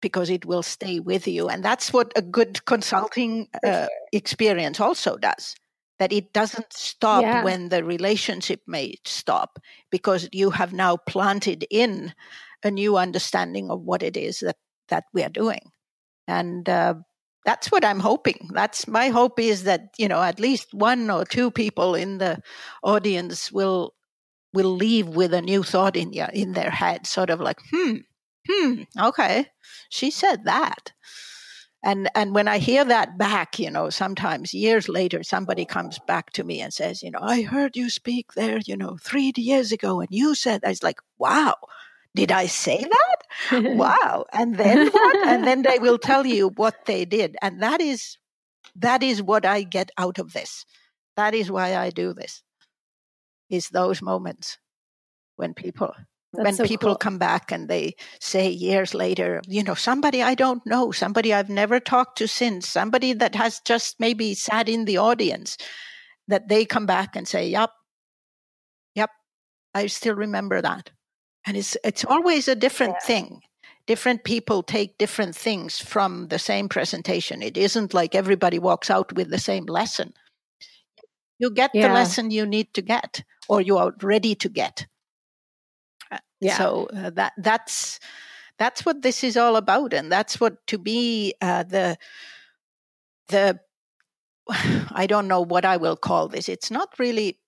[0.01, 1.49] because it will stay with you.
[1.49, 5.55] And that's what a good consulting uh, experience also does.
[5.99, 7.43] That it doesn't stop yeah.
[7.43, 9.59] when the relationship may stop
[9.91, 12.13] because you have now planted in
[12.63, 14.57] a new understanding of what it is that,
[14.87, 15.71] that we are doing.
[16.27, 16.95] And uh,
[17.45, 18.49] that's what I'm hoping.
[18.53, 22.41] That's my hope is that, you know, at least one or two people in the
[22.83, 23.93] audience will
[24.53, 27.97] will leave with a new thought in your, in their head, sort of like, hmm,
[28.49, 29.45] hmm, okay,
[29.89, 30.91] she said that.
[31.81, 36.31] And and when I hear that back, you know, sometimes years later, somebody comes back
[36.33, 39.71] to me and says, you know, I heard you speak there, you know, three years
[39.71, 41.55] ago, and you said, I was like, wow,
[42.15, 43.63] did I say that?
[43.77, 44.25] wow.
[44.33, 45.27] And then what?
[45.27, 48.17] and then they will tell you what they did, and that is
[48.75, 50.65] that is what I get out of this.
[51.15, 52.43] That is why I do this.
[53.49, 54.57] Is those moments
[55.37, 55.93] when people
[56.33, 56.97] that's when so people cool.
[56.97, 61.49] come back and they say years later, you know, somebody I don't know, somebody I've
[61.49, 65.57] never talked to since, somebody that has just maybe sat in the audience,
[66.27, 67.71] that they come back and say, "Yep,
[68.93, 69.09] yep,
[69.73, 70.91] I still remember that."
[71.47, 73.07] And it's it's always a different yeah.
[73.07, 73.41] thing.
[73.87, 77.41] Different people take different things from the same presentation.
[77.41, 80.13] It isn't like everybody walks out with the same lesson.
[81.39, 81.87] You get yeah.
[81.87, 84.85] the lesson you need to get, or you are ready to get
[86.39, 86.57] yeah.
[86.57, 87.99] So uh, that that's
[88.57, 91.97] that's what this is all about, and that's what to be uh, the
[93.29, 93.59] the
[94.91, 96.49] I don't know what I will call this.
[96.49, 97.39] It's not really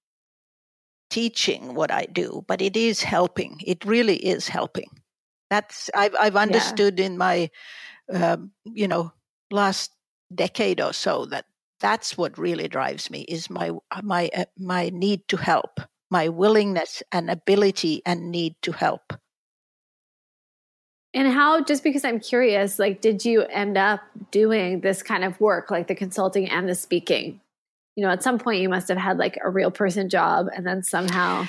[1.10, 3.60] teaching what I do, but it is helping.
[3.66, 4.90] It really is helping.
[5.50, 7.06] That's I've I've understood yeah.
[7.06, 7.50] in my
[8.12, 9.12] um, you know
[9.52, 9.92] last
[10.34, 11.46] decade or so that
[11.82, 13.72] that's what really drives me is my
[14.02, 19.14] my uh, my need to help my willingness and ability and need to help.
[21.14, 25.40] And how, just because I'm curious, like, did you end up doing this kind of
[25.42, 27.42] work, like the consulting and the speaking?
[27.96, 30.66] You know, at some point you must have had like a real person job and
[30.66, 31.48] then somehow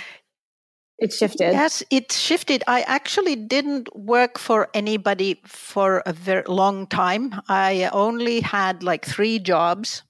[0.99, 1.53] it shifted.
[1.53, 2.65] Yes, it shifted.
[2.67, 7.41] I actually didn't work for anybody for a very long time.
[7.49, 10.03] I only had like three jobs,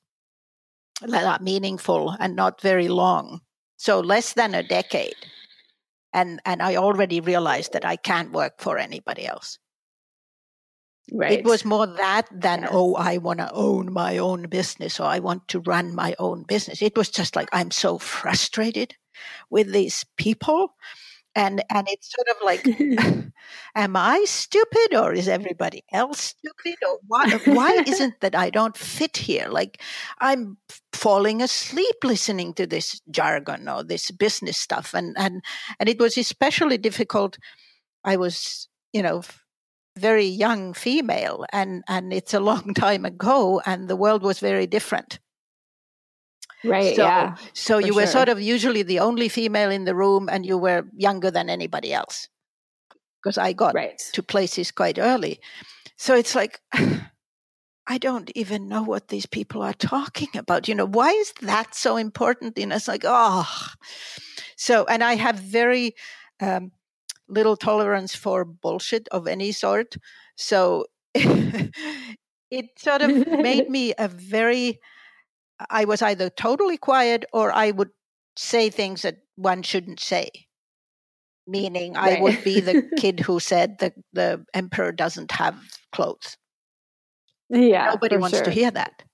[1.03, 3.41] not meaningful and not very long.
[3.83, 5.17] So less than a decade.
[6.13, 9.59] And, and I already realized that I can't work for anybody else.
[11.13, 11.41] Right.
[11.41, 12.71] It was more that than, yes.
[12.73, 16.45] oh, I want to own my own business or I want to run my own
[16.45, 16.81] business.
[16.81, 18.95] It was just like, I'm so frustrated
[19.51, 20.77] with these people
[21.35, 22.65] and and it's sort of like
[23.75, 28.77] am i stupid or is everybody else stupid or why, why isn't that i don't
[28.77, 29.81] fit here like
[30.21, 30.57] i'm
[31.03, 35.43] falling asleep listening to this jargon or this business stuff and and
[35.81, 37.39] and it was especially difficult
[38.05, 39.21] i was you know
[39.99, 44.67] very young female and and it's a long time ago and the world was very
[44.67, 45.19] different
[46.65, 46.95] Right.
[46.95, 47.35] So, yeah.
[47.55, 50.85] So you were sort of usually the only female in the room and you were
[50.95, 52.29] younger than anybody else
[53.21, 54.01] because I got right.
[54.13, 55.41] to places quite early.
[55.97, 56.61] So it's like,
[57.87, 60.69] I don't even know what these people are talking about.
[60.69, 62.59] You know, why is that so important?
[62.59, 63.69] And it's like, oh.
[64.57, 65.95] So, and I have very
[66.41, 66.73] um,
[67.29, 69.97] little tolerance for bullshit of any sort.
[70.37, 74.81] So it sort of made me a very
[75.71, 77.91] I was either totally quiet or I would
[78.37, 80.31] say things that one shouldn't say.
[81.47, 82.19] Meaning, right.
[82.19, 85.57] I would be the kid who said the the emperor doesn't have
[85.93, 86.37] clothes.
[87.53, 88.45] Yeah, nobody wants sure.
[88.45, 89.05] to hear that.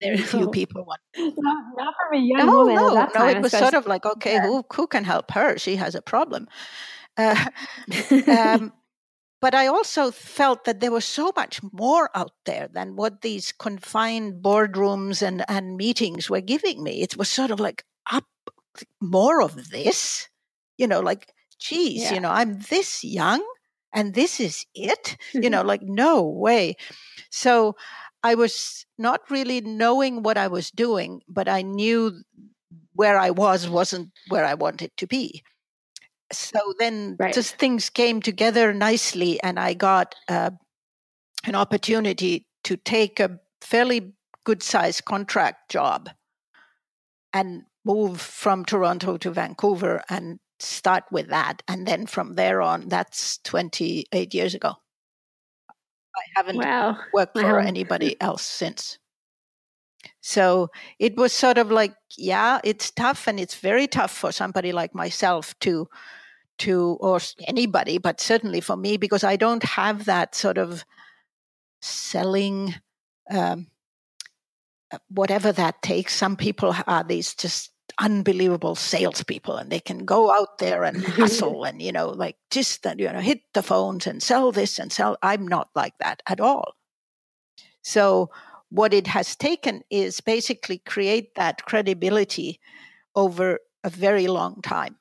[0.00, 1.00] Very few people want.
[1.16, 2.74] Not, not from a young no, woman.
[2.76, 3.26] No, no, no.
[3.28, 4.46] It was sort of like, okay, yeah.
[4.46, 5.58] who who can help her?
[5.58, 6.46] She has a problem.
[7.16, 7.46] Uh,
[8.28, 8.72] um,
[9.40, 13.52] but I also felt that there was so much more out there than what these
[13.52, 17.02] confined boardrooms and, and meetings were giving me.
[17.02, 18.26] It was sort of like up
[19.00, 20.28] more of this,
[20.78, 22.14] you know, like, geez, yeah.
[22.14, 23.42] you know, I'm this young
[23.92, 26.76] and this is it, you know, like, no way.
[27.30, 27.76] So
[28.22, 32.22] I was not really knowing what I was doing, but I knew
[32.94, 35.42] where I was wasn't where I wanted to be
[36.32, 37.34] so then right.
[37.34, 40.50] just things came together nicely and i got uh,
[41.44, 44.12] an opportunity to take a fairly
[44.44, 46.10] good sized contract job
[47.32, 52.88] and move from toronto to vancouver and start with that and then from there on
[52.88, 54.72] that's 28 years ago
[55.70, 56.96] i haven't wow.
[57.12, 57.58] worked for wow.
[57.58, 58.98] anybody else since
[60.20, 64.72] so it was sort of like, yeah, it's tough and it's very tough for somebody
[64.72, 65.88] like myself to
[66.58, 70.84] to or anybody, but certainly for me because I don't have that sort of
[71.82, 72.74] selling
[73.30, 73.66] um,
[74.90, 76.14] uh, whatever that takes.
[76.14, 81.64] Some people are these just unbelievable salespeople and they can go out there and hustle
[81.64, 84.92] and you know like just that you know hit the phones and sell this and
[84.92, 86.74] sell i'm not like that at all
[87.82, 88.30] so
[88.68, 92.60] what it has taken is basically create that credibility
[93.14, 94.96] over a very long time.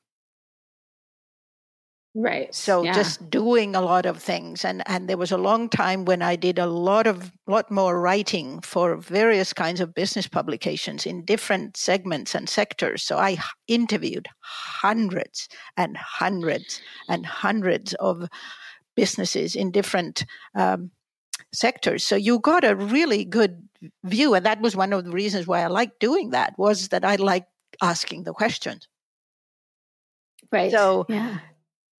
[2.17, 2.55] Right.
[2.55, 2.93] So yeah.
[2.93, 6.37] just doing a lot of things and and there was a long time when I
[6.37, 11.75] did a lot of lot more writing for various kinds of business publications in different
[11.75, 13.03] segments and sectors.
[13.03, 18.29] So I interviewed hundreds and hundreds and hundreds of
[18.95, 20.25] businesses in different
[20.55, 20.91] um,
[21.53, 22.05] sectors.
[22.05, 23.67] So you got a really good
[24.05, 27.03] view, and that was one of the reasons why I liked doing that was that
[27.03, 27.51] I liked
[27.81, 28.87] asking the questions.
[30.49, 30.71] Right.
[30.71, 31.39] So yeah.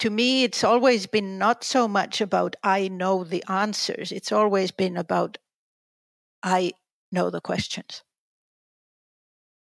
[0.06, 4.12] To me, it's always been not so much about I know the answers.
[4.12, 5.40] It's always been about
[6.44, 6.74] I
[7.12, 8.04] know the questions.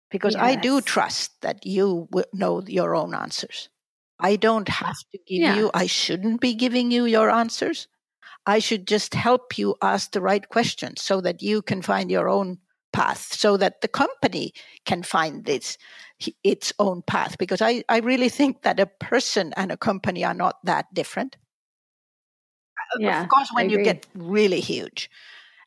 [0.09, 0.41] Because yes.
[0.41, 3.67] I do trust that you know your own answers.
[4.21, 5.57] I don't have to give yeah.
[5.57, 7.89] you, I shouldn't be giving you your answers.
[8.45, 12.29] I should just help you ask the right questions so that you can find your
[12.29, 12.59] own
[12.93, 14.53] path, so that the company
[14.85, 15.77] can find this
[16.43, 17.37] its own path.
[17.37, 21.37] Because I, I really think that a person and a company are not that different.
[22.99, 25.09] Yeah, of course, when you get really huge,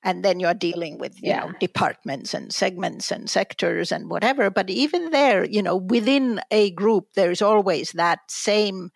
[0.03, 1.41] and then you're dealing with you yeah.
[1.41, 6.71] know departments and segments and sectors and whatever but even there you know within a
[6.73, 8.91] group there's always that same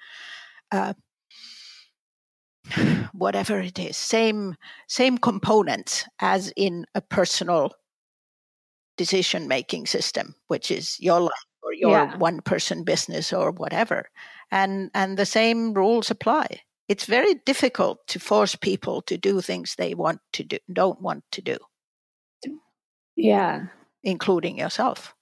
[0.70, 0.92] uh,
[3.12, 7.72] whatever it is, same same components as in a personal
[8.99, 12.17] decision making system, which is your life or your yeah.
[12.19, 14.11] one person business or whatever.
[14.51, 16.61] And and the same rules apply.
[16.88, 21.25] It's very difficult to force people to do things they want to do don't want
[21.33, 21.57] to do.
[23.17, 23.67] Yeah.
[24.03, 25.15] Including yourself.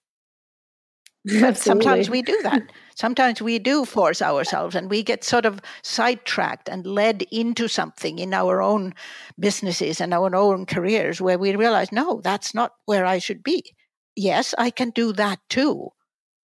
[1.34, 2.62] But sometimes we do that.
[2.94, 8.18] Sometimes we do force ourselves and we get sort of sidetracked and led into something
[8.18, 8.94] in our own
[9.38, 13.64] businesses and our own careers where we realize, no, that's not where I should be.
[14.16, 15.90] Yes, I can do that too.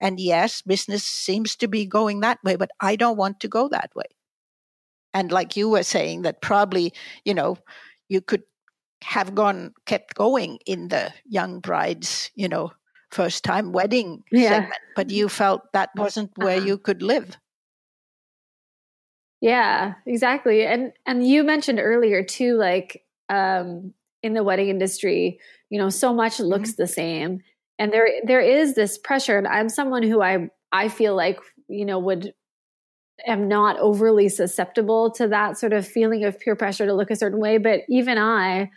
[0.02, 3.68] And yes, business seems to be going that way, but I don't want to go
[3.70, 4.06] that way.
[5.14, 6.94] and like you were saying that probably
[7.26, 7.58] you know
[8.10, 8.44] you could
[9.04, 12.72] have gone kept going in the young brides you know
[13.12, 14.50] first time wedding yeah.
[14.50, 16.66] segment but you felt that wasn't where uh-huh.
[16.66, 17.38] you could live
[19.42, 25.40] yeah exactly and and you mentioned earlier too like um in the wedding industry
[25.70, 26.82] you know so much looks mm-hmm.
[26.84, 27.40] the same
[27.78, 31.86] and there there is this pressure and i'm someone who i i feel like you
[31.86, 32.34] know would
[33.26, 37.16] am not overly susceptible to that sort of feeling of peer pressure to look a
[37.16, 38.70] certain way but even i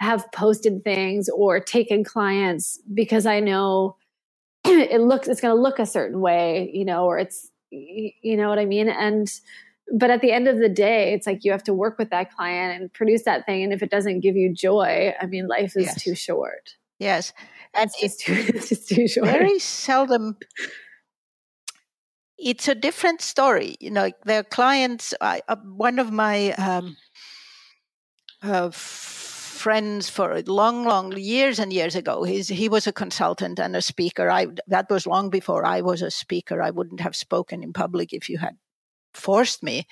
[0.00, 3.96] have posted things or taken clients because i know
[4.64, 8.48] it looks it's going to look a certain way you know or it's you know
[8.48, 9.40] what i mean and
[9.92, 12.34] but at the end of the day it's like you have to work with that
[12.34, 15.76] client and produce that thing and if it doesn't give you joy i mean life
[15.76, 16.02] is yes.
[16.02, 17.32] too short yes
[17.74, 20.36] and it's just too, it's just too short very seldom
[22.40, 23.76] it's a different story.
[23.80, 25.14] You know, their clients.
[25.20, 26.96] I, uh, one of my um,
[28.42, 28.70] uh,
[29.60, 32.24] friends for long, long years and years ago.
[32.24, 34.30] He's he was a consultant and a speaker.
[34.30, 36.62] I that was long before I was a speaker.
[36.62, 38.56] I wouldn't have spoken in public if you had
[39.14, 39.86] forced me.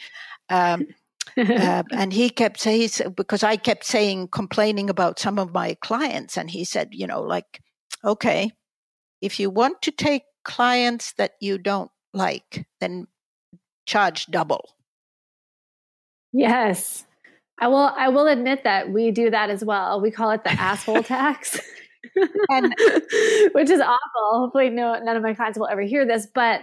[0.48, 0.86] Um,
[1.36, 6.38] uh, and he kept saying because I kept saying complaining about some of my clients,
[6.38, 7.60] and he said, you know, like,
[8.02, 8.50] okay,
[9.20, 13.06] if you want to take clients that you don't like, then
[13.86, 14.70] charge double.
[16.32, 17.04] Yes.
[17.60, 20.00] I will I will admit that we do that as well.
[20.00, 21.60] We call it the asshole tax.
[22.48, 22.74] and
[23.52, 24.40] which is awful.
[24.40, 26.60] Hopefully no none of my clients will ever hear this, but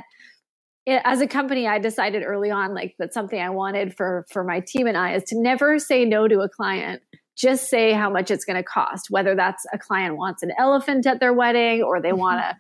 [0.86, 4.44] it, as a company I decided early on like that's something I wanted for for
[4.44, 7.02] my team and I is to never say no to a client.
[7.36, 11.06] Just say how much it's going to cost, whether that's a client wants an elephant
[11.06, 12.20] at their wedding or they mm-hmm.
[12.20, 12.56] want to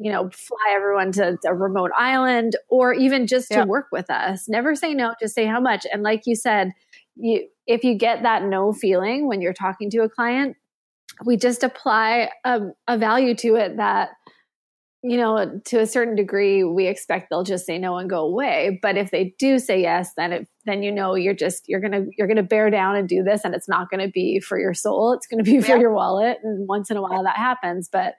[0.00, 4.48] you know, fly everyone to a remote island or even just to work with us.
[4.48, 5.84] Never say no, just say how much.
[5.92, 6.72] And like you said,
[7.16, 10.56] you if you get that no feeling when you're talking to a client,
[11.24, 14.10] we just apply a, a value to it that
[15.02, 18.80] you know to a certain degree we expect they'll just say no and go away.
[18.82, 22.06] But if they do say yes then it then you know you're just you're gonna
[22.18, 25.12] you're gonna bear down and do this and it's not gonna be for your soul.
[25.12, 25.80] It's gonna be for yeah.
[25.80, 26.38] your wallet.
[26.42, 27.88] And once in a while that happens.
[27.90, 28.14] But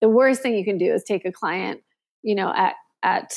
[0.00, 1.80] the worst thing you can do is take a client,
[2.22, 2.74] you know, at
[3.04, 3.32] at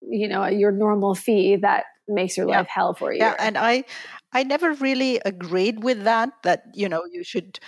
[0.00, 3.18] you know your normal fee that makes your life hell for you.
[3.18, 3.84] Yeah, and I
[4.32, 6.30] I never really agreed with that.
[6.42, 7.58] That you know you should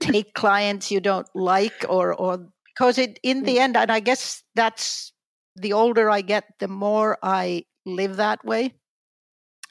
[0.00, 3.60] take clients you don't like or or because it in the mm.
[3.60, 5.12] end, and I guess that's
[5.60, 8.74] the older I get, the more I live that way.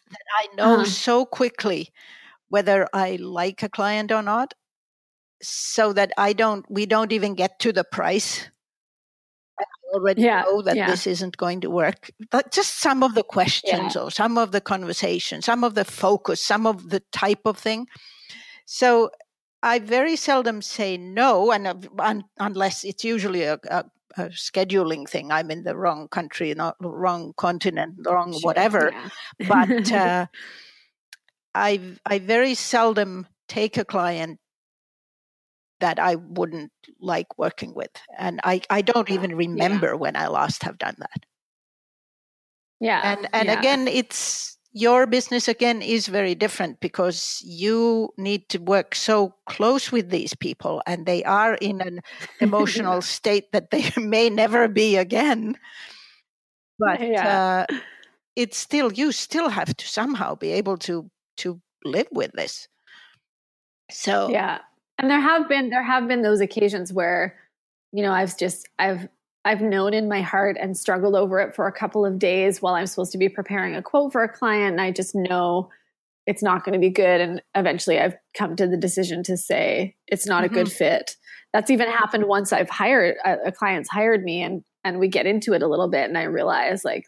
[0.10, 0.86] That I know uh-huh.
[0.86, 1.90] so quickly
[2.50, 4.54] whether I like a client or not,
[5.42, 8.50] so that I don't, we don't even get to the price.
[9.94, 10.90] Already yeah, know that yeah.
[10.90, 12.12] this isn't going to work.
[12.30, 14.02] But just some of the questions yeah.
[14.02, 17.88] or some of the conversation, some of the focus, some of the type of thing.
[18.66, 19.12] So
[19.64, 23.86] I very seldom say no, and uh, unless it's usually a, a,
[24.18, 25.32] a, scheduling thing.
[25.32, 28.92] I'm in the wrong country, not wrong continent, wrong sure, whatever.
[29.48, 30.28] but uh,
[31.56, 34.40] I I very seldom take a client
[35.80, 37.92] that I wouldn't like working with.
[38.18, 39.94] And I, I don't even remember yeah.
[39.94, 41.26] when I last have done that.
[42.80, 43.02] Yeah.
[43.04, 43.58] And and yeah.
[43.60, 49.92] again it's your business again is very different because you need to work so close
[49.92, 52.02] with these people and they are in an
[52.40, 55.58] emotional state that they may never be again.
[56.78, 57.66] But yeah.
[57.70, 57.78] uh,
[58.36, 62.68] it's still you still have to somehow be able to to live with this.
[63.90, 64.60] So yeah
[64.98, 67.36] and there have been there have been those occasions where
[67.92, 69.08] you know i've just i've
[69.46, 72.76] i've known in my heart and struggled over it for a couple of days while
[72.76, 75.70] i'm supposed to be preparing a quote for a client and i just know
[76.26, 79.96] it's not going to be good and eventually i've come to the decision to say
[80.08, 80.54] it's not mm-hmm.
[80.54, 80.78] a good mm-hmm.
[80.78, 81.16] fit
[81.54, 85.26] that's even happened once i've hired a, a client's hired me and and we get
[85.26, 87.06] into it a little bit and i realize like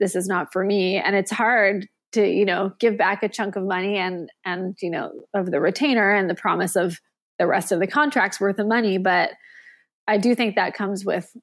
[0.00, 3.56] this is not for me and it's hard to you know give back a chunk
[3.56, 6.98] of money and and you know of the retainer and the promise of
[7.40, 8.98] the rest of the contract's worth of money.
[8.98, 9.30] But
[10.06, 11.34] I do think that comes with,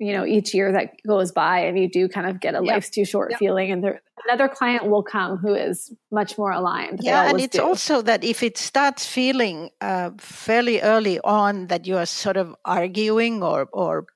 [0.00, 2.74] you know, each year that goes by and you do kind of get a yep.
[2.74, 3.38] life's too short yep.
[3.38, 6.98] feeling and there, another client will come who is much more aligned.
[7.02, 7.30] Yeah.
[7.30, 7.62] And it's do.
[7.62, 12.56] also that if it starts feeling uh, fairly early on that you are sort of
[12.64, 14.06] arguing or, or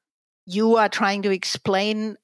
[0.44, 2.16] you are trying to explain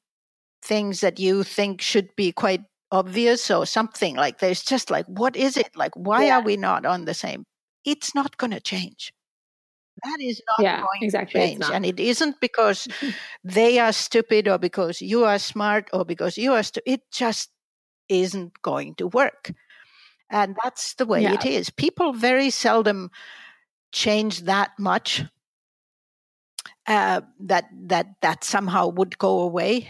[0.60, 5.34] things that you think should be quite obvious or something like there's just like what
[5.34, 6.38] is it like why yeah.
[6.38, 7.44] are we not on the same
[7.84, 9.12] it's not going to change.
[10.02, 11.70] That is not yeah, going exactly, to change.
[11.70, 12.88] And it isn't because
[13.44, 16.90] they are stupid or because you are smart or because you are stupid.
[16.90, 17.50] It just
[18.08, 19.52] isn't going to work.
[20.30, 21.34] And that's the way Yeah.
[21.34, 21.70] it is.
[21.70, 23.10] People very seldom
[23.92, 25.22] change that much
[26.86, 29.88] uh, that that that somehow would go away.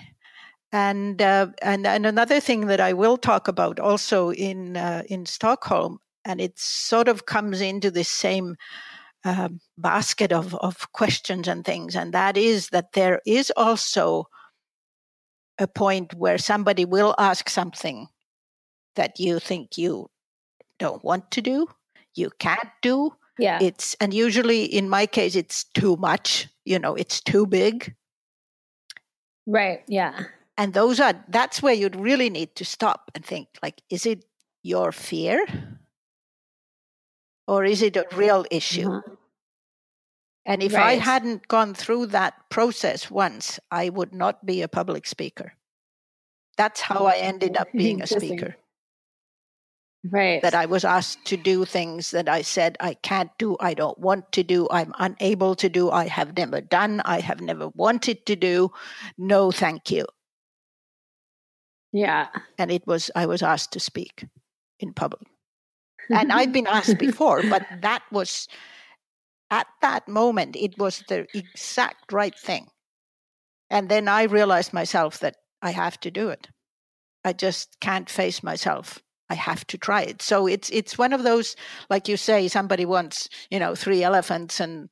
[0.72, 5.26] And uh, and and another thing that I will talk about also in uh, in
[5.26, 8.56] Stockholm, and it sort of comes into this same
[9.24, 14.26] um, basket of of questions and things, and that is that there is also
[15.58, 18.08] a point where somebody will ask something
[18.96, 20.08] that you think you
[20.78, 21.66] don't want to do,
[22.14, 23.58] you can't do, Yeah.
[23.62, 27.94] it's and usually in my case it's too much you know it's too big
[29.46, 29.82] right.
[29.88, 30.24] Yeah.
[30.56, 34.24] and those are that's where you'd really need to stop and think like is it
[34.62, 35.44] your fear
[37.46, 39.16] or is it a real issue Uh-huh.
[40.46, 45.06] and if i hadn't gone through that process once i would not be a public
[45.06, 45.52] speaker
[46.56, 48.56] that's how i ended up being a speaker
[50.12, 50.42] Right.
[50.42, 53.96] that I was asked to do things that I said I can't do, I don't
[53.98, 58.26] want to do, I'm unable to do, I have never done, I have never wanted
[58.26, 58.70] to do.
[59.16, 60.04] No, thank you.
[61.92, 62.28] yeah.
[62.58, 64.26] And it was, I was asked to speak
[64.78, 65.24] in public.
[66.10, 68.48] And I've been asked before, but that was,
[69.50, 72.68] at that moment, it was the exact right thing.
[73.70, 76.48] And then I realized myself that I have to do it.
[77.24, 79.00] I just can't face myself.
[79.30, 80.20] I have to try it.
[80.20, 81.56] So it's it's one of those,
[81.88, 84.90] like you say, somebody wants, you know, three elephants and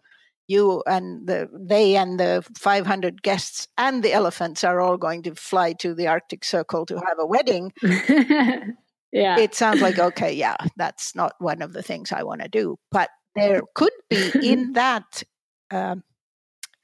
[0.48, 5.34] you and the they and the 500 guests and the elephants are all going to
[5.34, 7.72] fly to the Arctic Circle to have a wedding.
[9.12, 9.38] yeah.
[9.38, 12.78] It sounds like okay, yeah, that's not one of the things I want to do.
[12.90, 15.22] But there could be in that
[15.70, 16.02] um,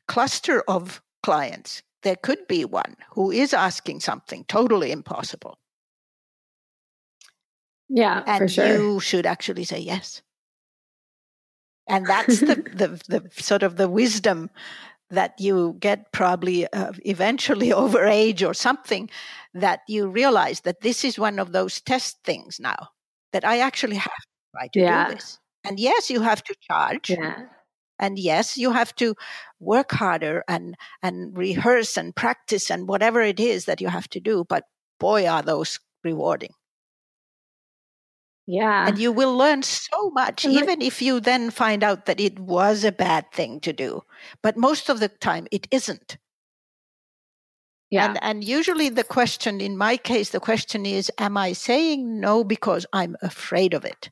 [0.07, 5.59] cluster of clients, there could be one who is asking something totally impossible.
[7.89, 8.22] yeah.
[8.26, 8.66] and for sure.
[8.66, 10.22] you should actually say yes
[11.89, 14.51] and that's the, the the sort of the wisdom
[15.11, 19.09] that you get probably uh, eventually over age or something
[19.55, 22.89] that you realize that this is one of those test things now
[23.33, 25.09] that i actually have to try to Yeah.
[25.09, 27.47] do this and yes you have to charge yeah.
[27.99, 29.15] and yes you have to
[29.61, 34.21] work harder and and rehearse and practice and whatever it is that you have to
[34.21, 34.65] do but
[35.01, 36.53] boy are those rewarding
[38.51, 38.88] Yeah.
[38.88, 42.18] and you will learn so much And like- even if you then find out that
[42.18, 44.03] it was a bad thing to do
[44.42, 46.16] but most of the time it isn't
[47.90, 48.07] yeah.
[48.07, 52.42] and and usually the question in my case the question is am i saying no
[52.42, 54.09] because i'm afraid of it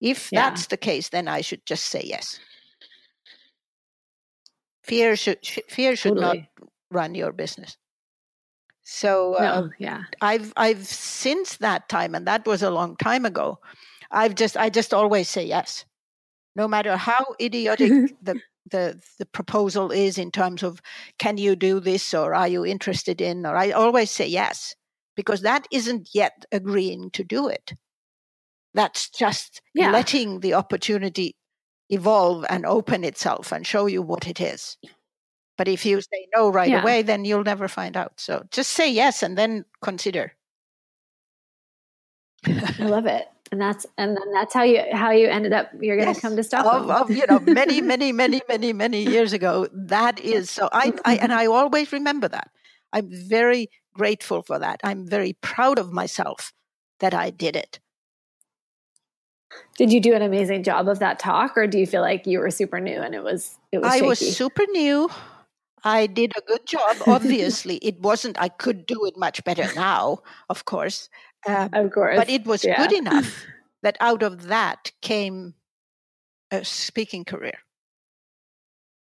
[0.00, 0.50] if Yeah.
[0.50, 2.40] that's the case then i should just say yes
[4.82, 6.48] fear should fear should totally.
[6.58, 7.76] not run your business
[8.84, 9.68] so uh.
[9.78, 10.02] Yeah.
[10.20, 13.58] I've I've since that time, and that was a long time ago.
[14.10, 15.84] I've just I just always say yes,
[16.56, 17.90] no matter how idiotic
[18.22, 20.80] the the the proposal is in terms of
[21.18, 24.74] can you do this or are you interested in or I always say yes
[25.16, 27.72] because that isn't yet agreeing to do it.
[28.74, 29.90] That's just Yeah.
[29.90, 31.36] letting the opportunity
[31.90, 34.76] evolve and open itself and show you what it is.
[35.58, 36.82] But if you say no right Yeah.
[36.82, 38.14] away, then you'll never find out.
[38.18, 40.32] So just say yes and then consider.
[42.46, 43.28] I love it.
[43.50, 46.36] And that's and then that's how you how you ended up you're gonna Yes, come
[46.36, 46.90] to Stockholm.
[46.90, 49.68] Of, of you know many many many many many years ago.
[49.72, 50.68] That is so.
[50.72, 52.50] I, I and I always remember that.
[52.92, 54.80] I'm very grateful for that.
[54.84, 56.52] I'm very proud of myself
[57.00, 57.78] that I did it.
[59.76, 62.38] Did you do an amazing job of that talk or do you feel like you
[62.40, 64.06] were super new and it was it was I shaky?
[64.08, 65.10] was super new.
[65.84, 66.96] I did a good job.
[67.06, 68.40] Obviously, it wasn't.
[68.40, 70.18] I could do it much better now,
[70.48, 71.08] of course.
[71.46, 72.16] Uh, of course.
[72.16, 72.76] but it was yeah.
[72.76, 73.44] good enough
[73.82, 75.54] that out of that came
[76.52, 77.58] a speaking career.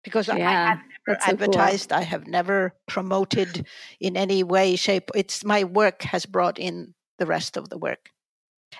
[0.04, 1.32] Because I- I Yeah, had never so cool.
[1.32, 3.66] advertised, I have never promoted
[4.00, 5.10] in any way, shape.
[5.14, 8.10] It's my work has brought in the rest of the work.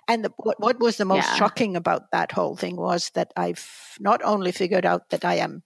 [0.09, 1.35] And the, what, what was the most Yeah.
[1.37, 5.63] shocking about that whole thing was that I've not only figured out that I am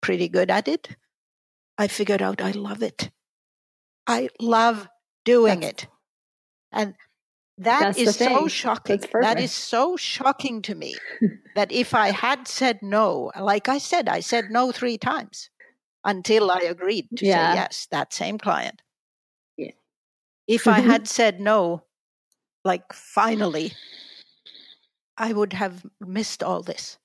[0.00, 0.96] pretty good at it,
[1.78, 3.10] I figured out I love it.
[4.06, 4.88] I love
[5.24, 5.88] doing That's- it.
[6.72, 6.94] And
[7.56, 9.00] That's so shocking.
[9.20, 10.94] That is so shocking to me
[11.54, 15.50] that if I had said no, like I said, I said no three times
[16.04, 17.52] until I agreed to Yeah.
[17.52, 18.82] say yes, that same client.
[19.56, 19.70] Yeah.
[20.48, 20.90] If I mm-hmm.
[20.90, 21.84] had said no,
[22.64, 23.72] like finally,
[25.16, 26.98] I would have missed all this.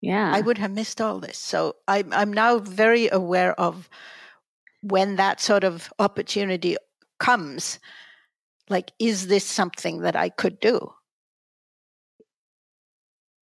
[0.00, 0.32] Yeah.
[0.34, 1.38] I would have missed all this.
[1.38, 3.88] So I'm I'm now very aware of
[4.82, 6.76] when that sort of opportunity
[7.18, 7.78] comes
[8.68, 10.92] like is this something that i could do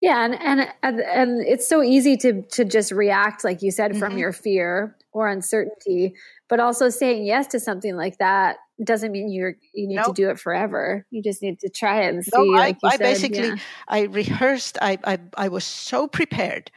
[0.01, 4.11] yeah and and and, it's so easy to to just react like you said from
[4.11, 4.19] mm-hmm.
[4.19, 6.15] your fear or uncertainty
[6.53, 10.09] but also saying yes to something like that doesn't mean you're you need nope.
[10.09, 12.89] to do it forever you just need to try it and see no, like I,
[12.89, 13.57] I said, basically yeah.
[13.89, 16.71] i rehearsed I, I i was so prepared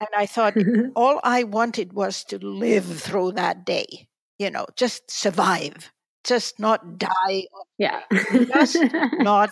[0.00, 0.56] and i thought
[0.96, 5.92] all i wanted was to live through that day you know just survive
[6.24, 7.44] just not die
[7.76, 8.00] yeah
[8.54, 8.78] just
[9.18, 9.50] not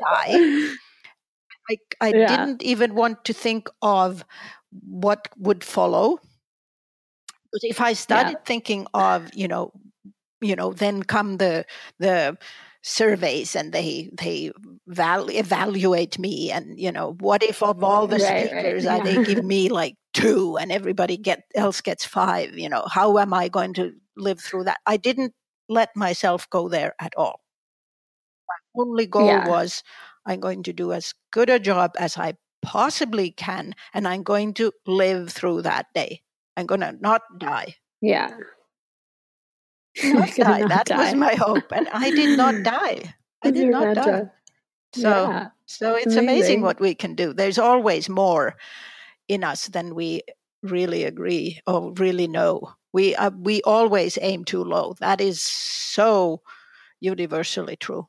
[0.00, 0.72] die
[1.68, 2.28] i i yeah.
[2.28, 4.24] didn't even want to think of
[4.88, 6.18] what would follow
[7.52, 8.44] but if i started yeah.
[8.44, 9.72] thinking of you know
[10.40, 11.64] you know then come the
[11.98, 12.36] the
[12.82, 14.52] surveys and they they
[14.86, 19.04] val- evaluate me and you know what if of all the right, speakers right.
[19.04, 19.12] Yeah.
[19.12, 23.34] they give me like two and everybody get else gets five you know how am
[23.34, 25.34] i going to live through that i didn't
[25.68, 27.40] let myself go there at all
[28.48, 29.48] my only goal yeah.
[29.48, 29.82] was
[30.24, 32.32] i'm going to do as good a job as i
[32.62, 36.22] possibly can and i'm going to live through that day
[36.58, 38.34] i'm going to not die yeah
[40.04, 40.60] not die.
[40.60, 40.98] Not that die.
[40.98, 43.14] was my hope, and I did not die.
[43.42, 44.30] I did not die.
[44.94, 45.48] So, yeah.
[45.66, 46.28] so it's amazing.
[46.28, 47.32] amazing what we can do.
[47.32, 48.56] There's always more
[49.28, 50.22] in us than we
[50.62, 52.72] really agree or really know.
[52.92, 54.94] We uh, we always aim too low.
[55.00, 56.42] That is so
[57.00, 58.08] universally true.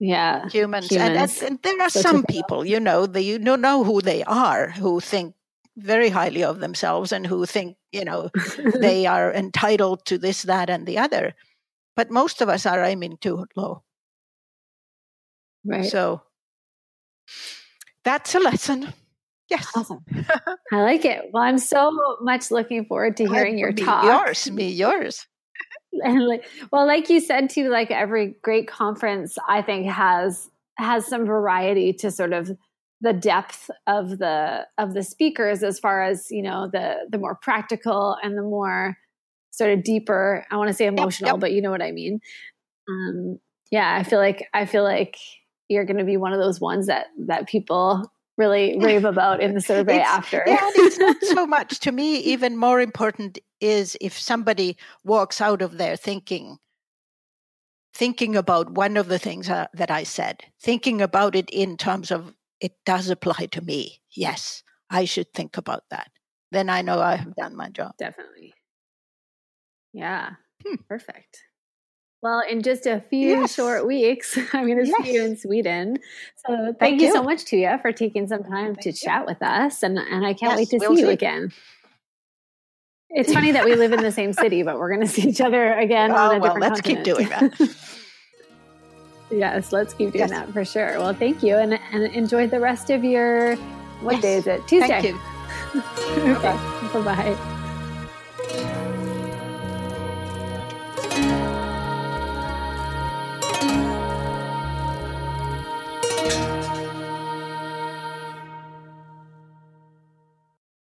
[0.00, 1.42] Yeah, humans, humans.
[1.42, 4.70] And, and, there are some people, you know, they you don't know who they are,
[4.70, 5.34] who think
[5.82, 8.30] very highly of themselves and who think, you know,
[8.80, 11.34] they are entitled to this, that, and the other.
[11.96, 13.82] But most of us are aiming too low.
[15.64, 15.84] Right.
[15.84, 16.22] So
[18.04, 18.92] that's a lesson.
[19.50, 19.68] Yes.
[19.74, 20.04] Awesome.
[20.72, 21.30] I like it.
[21.32, 24.04] Well, I'm so much looking forward to hearing your me talk.
[24.04, 25.26] Yours, me, yours.
[26.04, 31.06] and like, well, like you said too, like every great conference, I think has has
[31.06, 32.50] some variety to sort of
[33.00, 37.34] the depth of the of the speakers as far as you know the the more
[37.34, 38.96] practical and the more
[39.50, 41.40] sort of deeper i want to say emotional yep, yep.
[41.40, 42.20] but you know what i mean
[42.88, 43.38] um
[43.70, 45.16] yeah i feel like i feel like
[45.68, 49.54] you're going to be one of those ones that that people really rave about in
[49.54, 53.96] the survey it's, after yeah it's not so much to me even more important is
[54.00, 56.58] if somebody walks out of there thinking
[57.92, 62.10] thinking about one of the things uh, that i said thinking about it in terms
[62.10, 64.00] of it does apply to me.
[64.14, 66.10] Yes, I should think about that.
[66.52, 67.92] Then I know I have done my job.
[67.98, 68.54] Definitely.
[69.92, 70.30] Yeah,
[70.66, 70.76] hmm.
[70.88, 71.42] perfect.
[72.22, 73.54] Well, in just a few yes.
[73.54, 75.04] short weeks, I'm going to yes.
[75.04, 75.96] see you in Sweden.
[76.46, 77.06] So thank, thank you.
[77.08, 77.12] you.
[77.14, 78.94] so much, Tuija, for taking some time thank to you.
[78.94, 79.82] chat with us.
[79.82, 81.52] And, and I can't yes, wait to we'll see, see you again.
[83.08, 85.40] It's funny that we live in the same city, but we're going to see each
[85.40, 87.04] other again oh, on a well, let's continent.
[87.06, 87.76] keep doing that.
[89.30, 90.30] Yes, let's keep doing yes.
[90.30, 90.98] that for sure.
[90.98, 93.56] Well, thank you and, and enjoy the rest of your,
[94.00, 94.22] what yes.
[94.22, 94.66] day is it?
[94.66, 94.88] Tuesday.
[94.88, 95.20] Thank you.
[96.36, 96.56] okay.
[96.92, 97.56] Bye bye.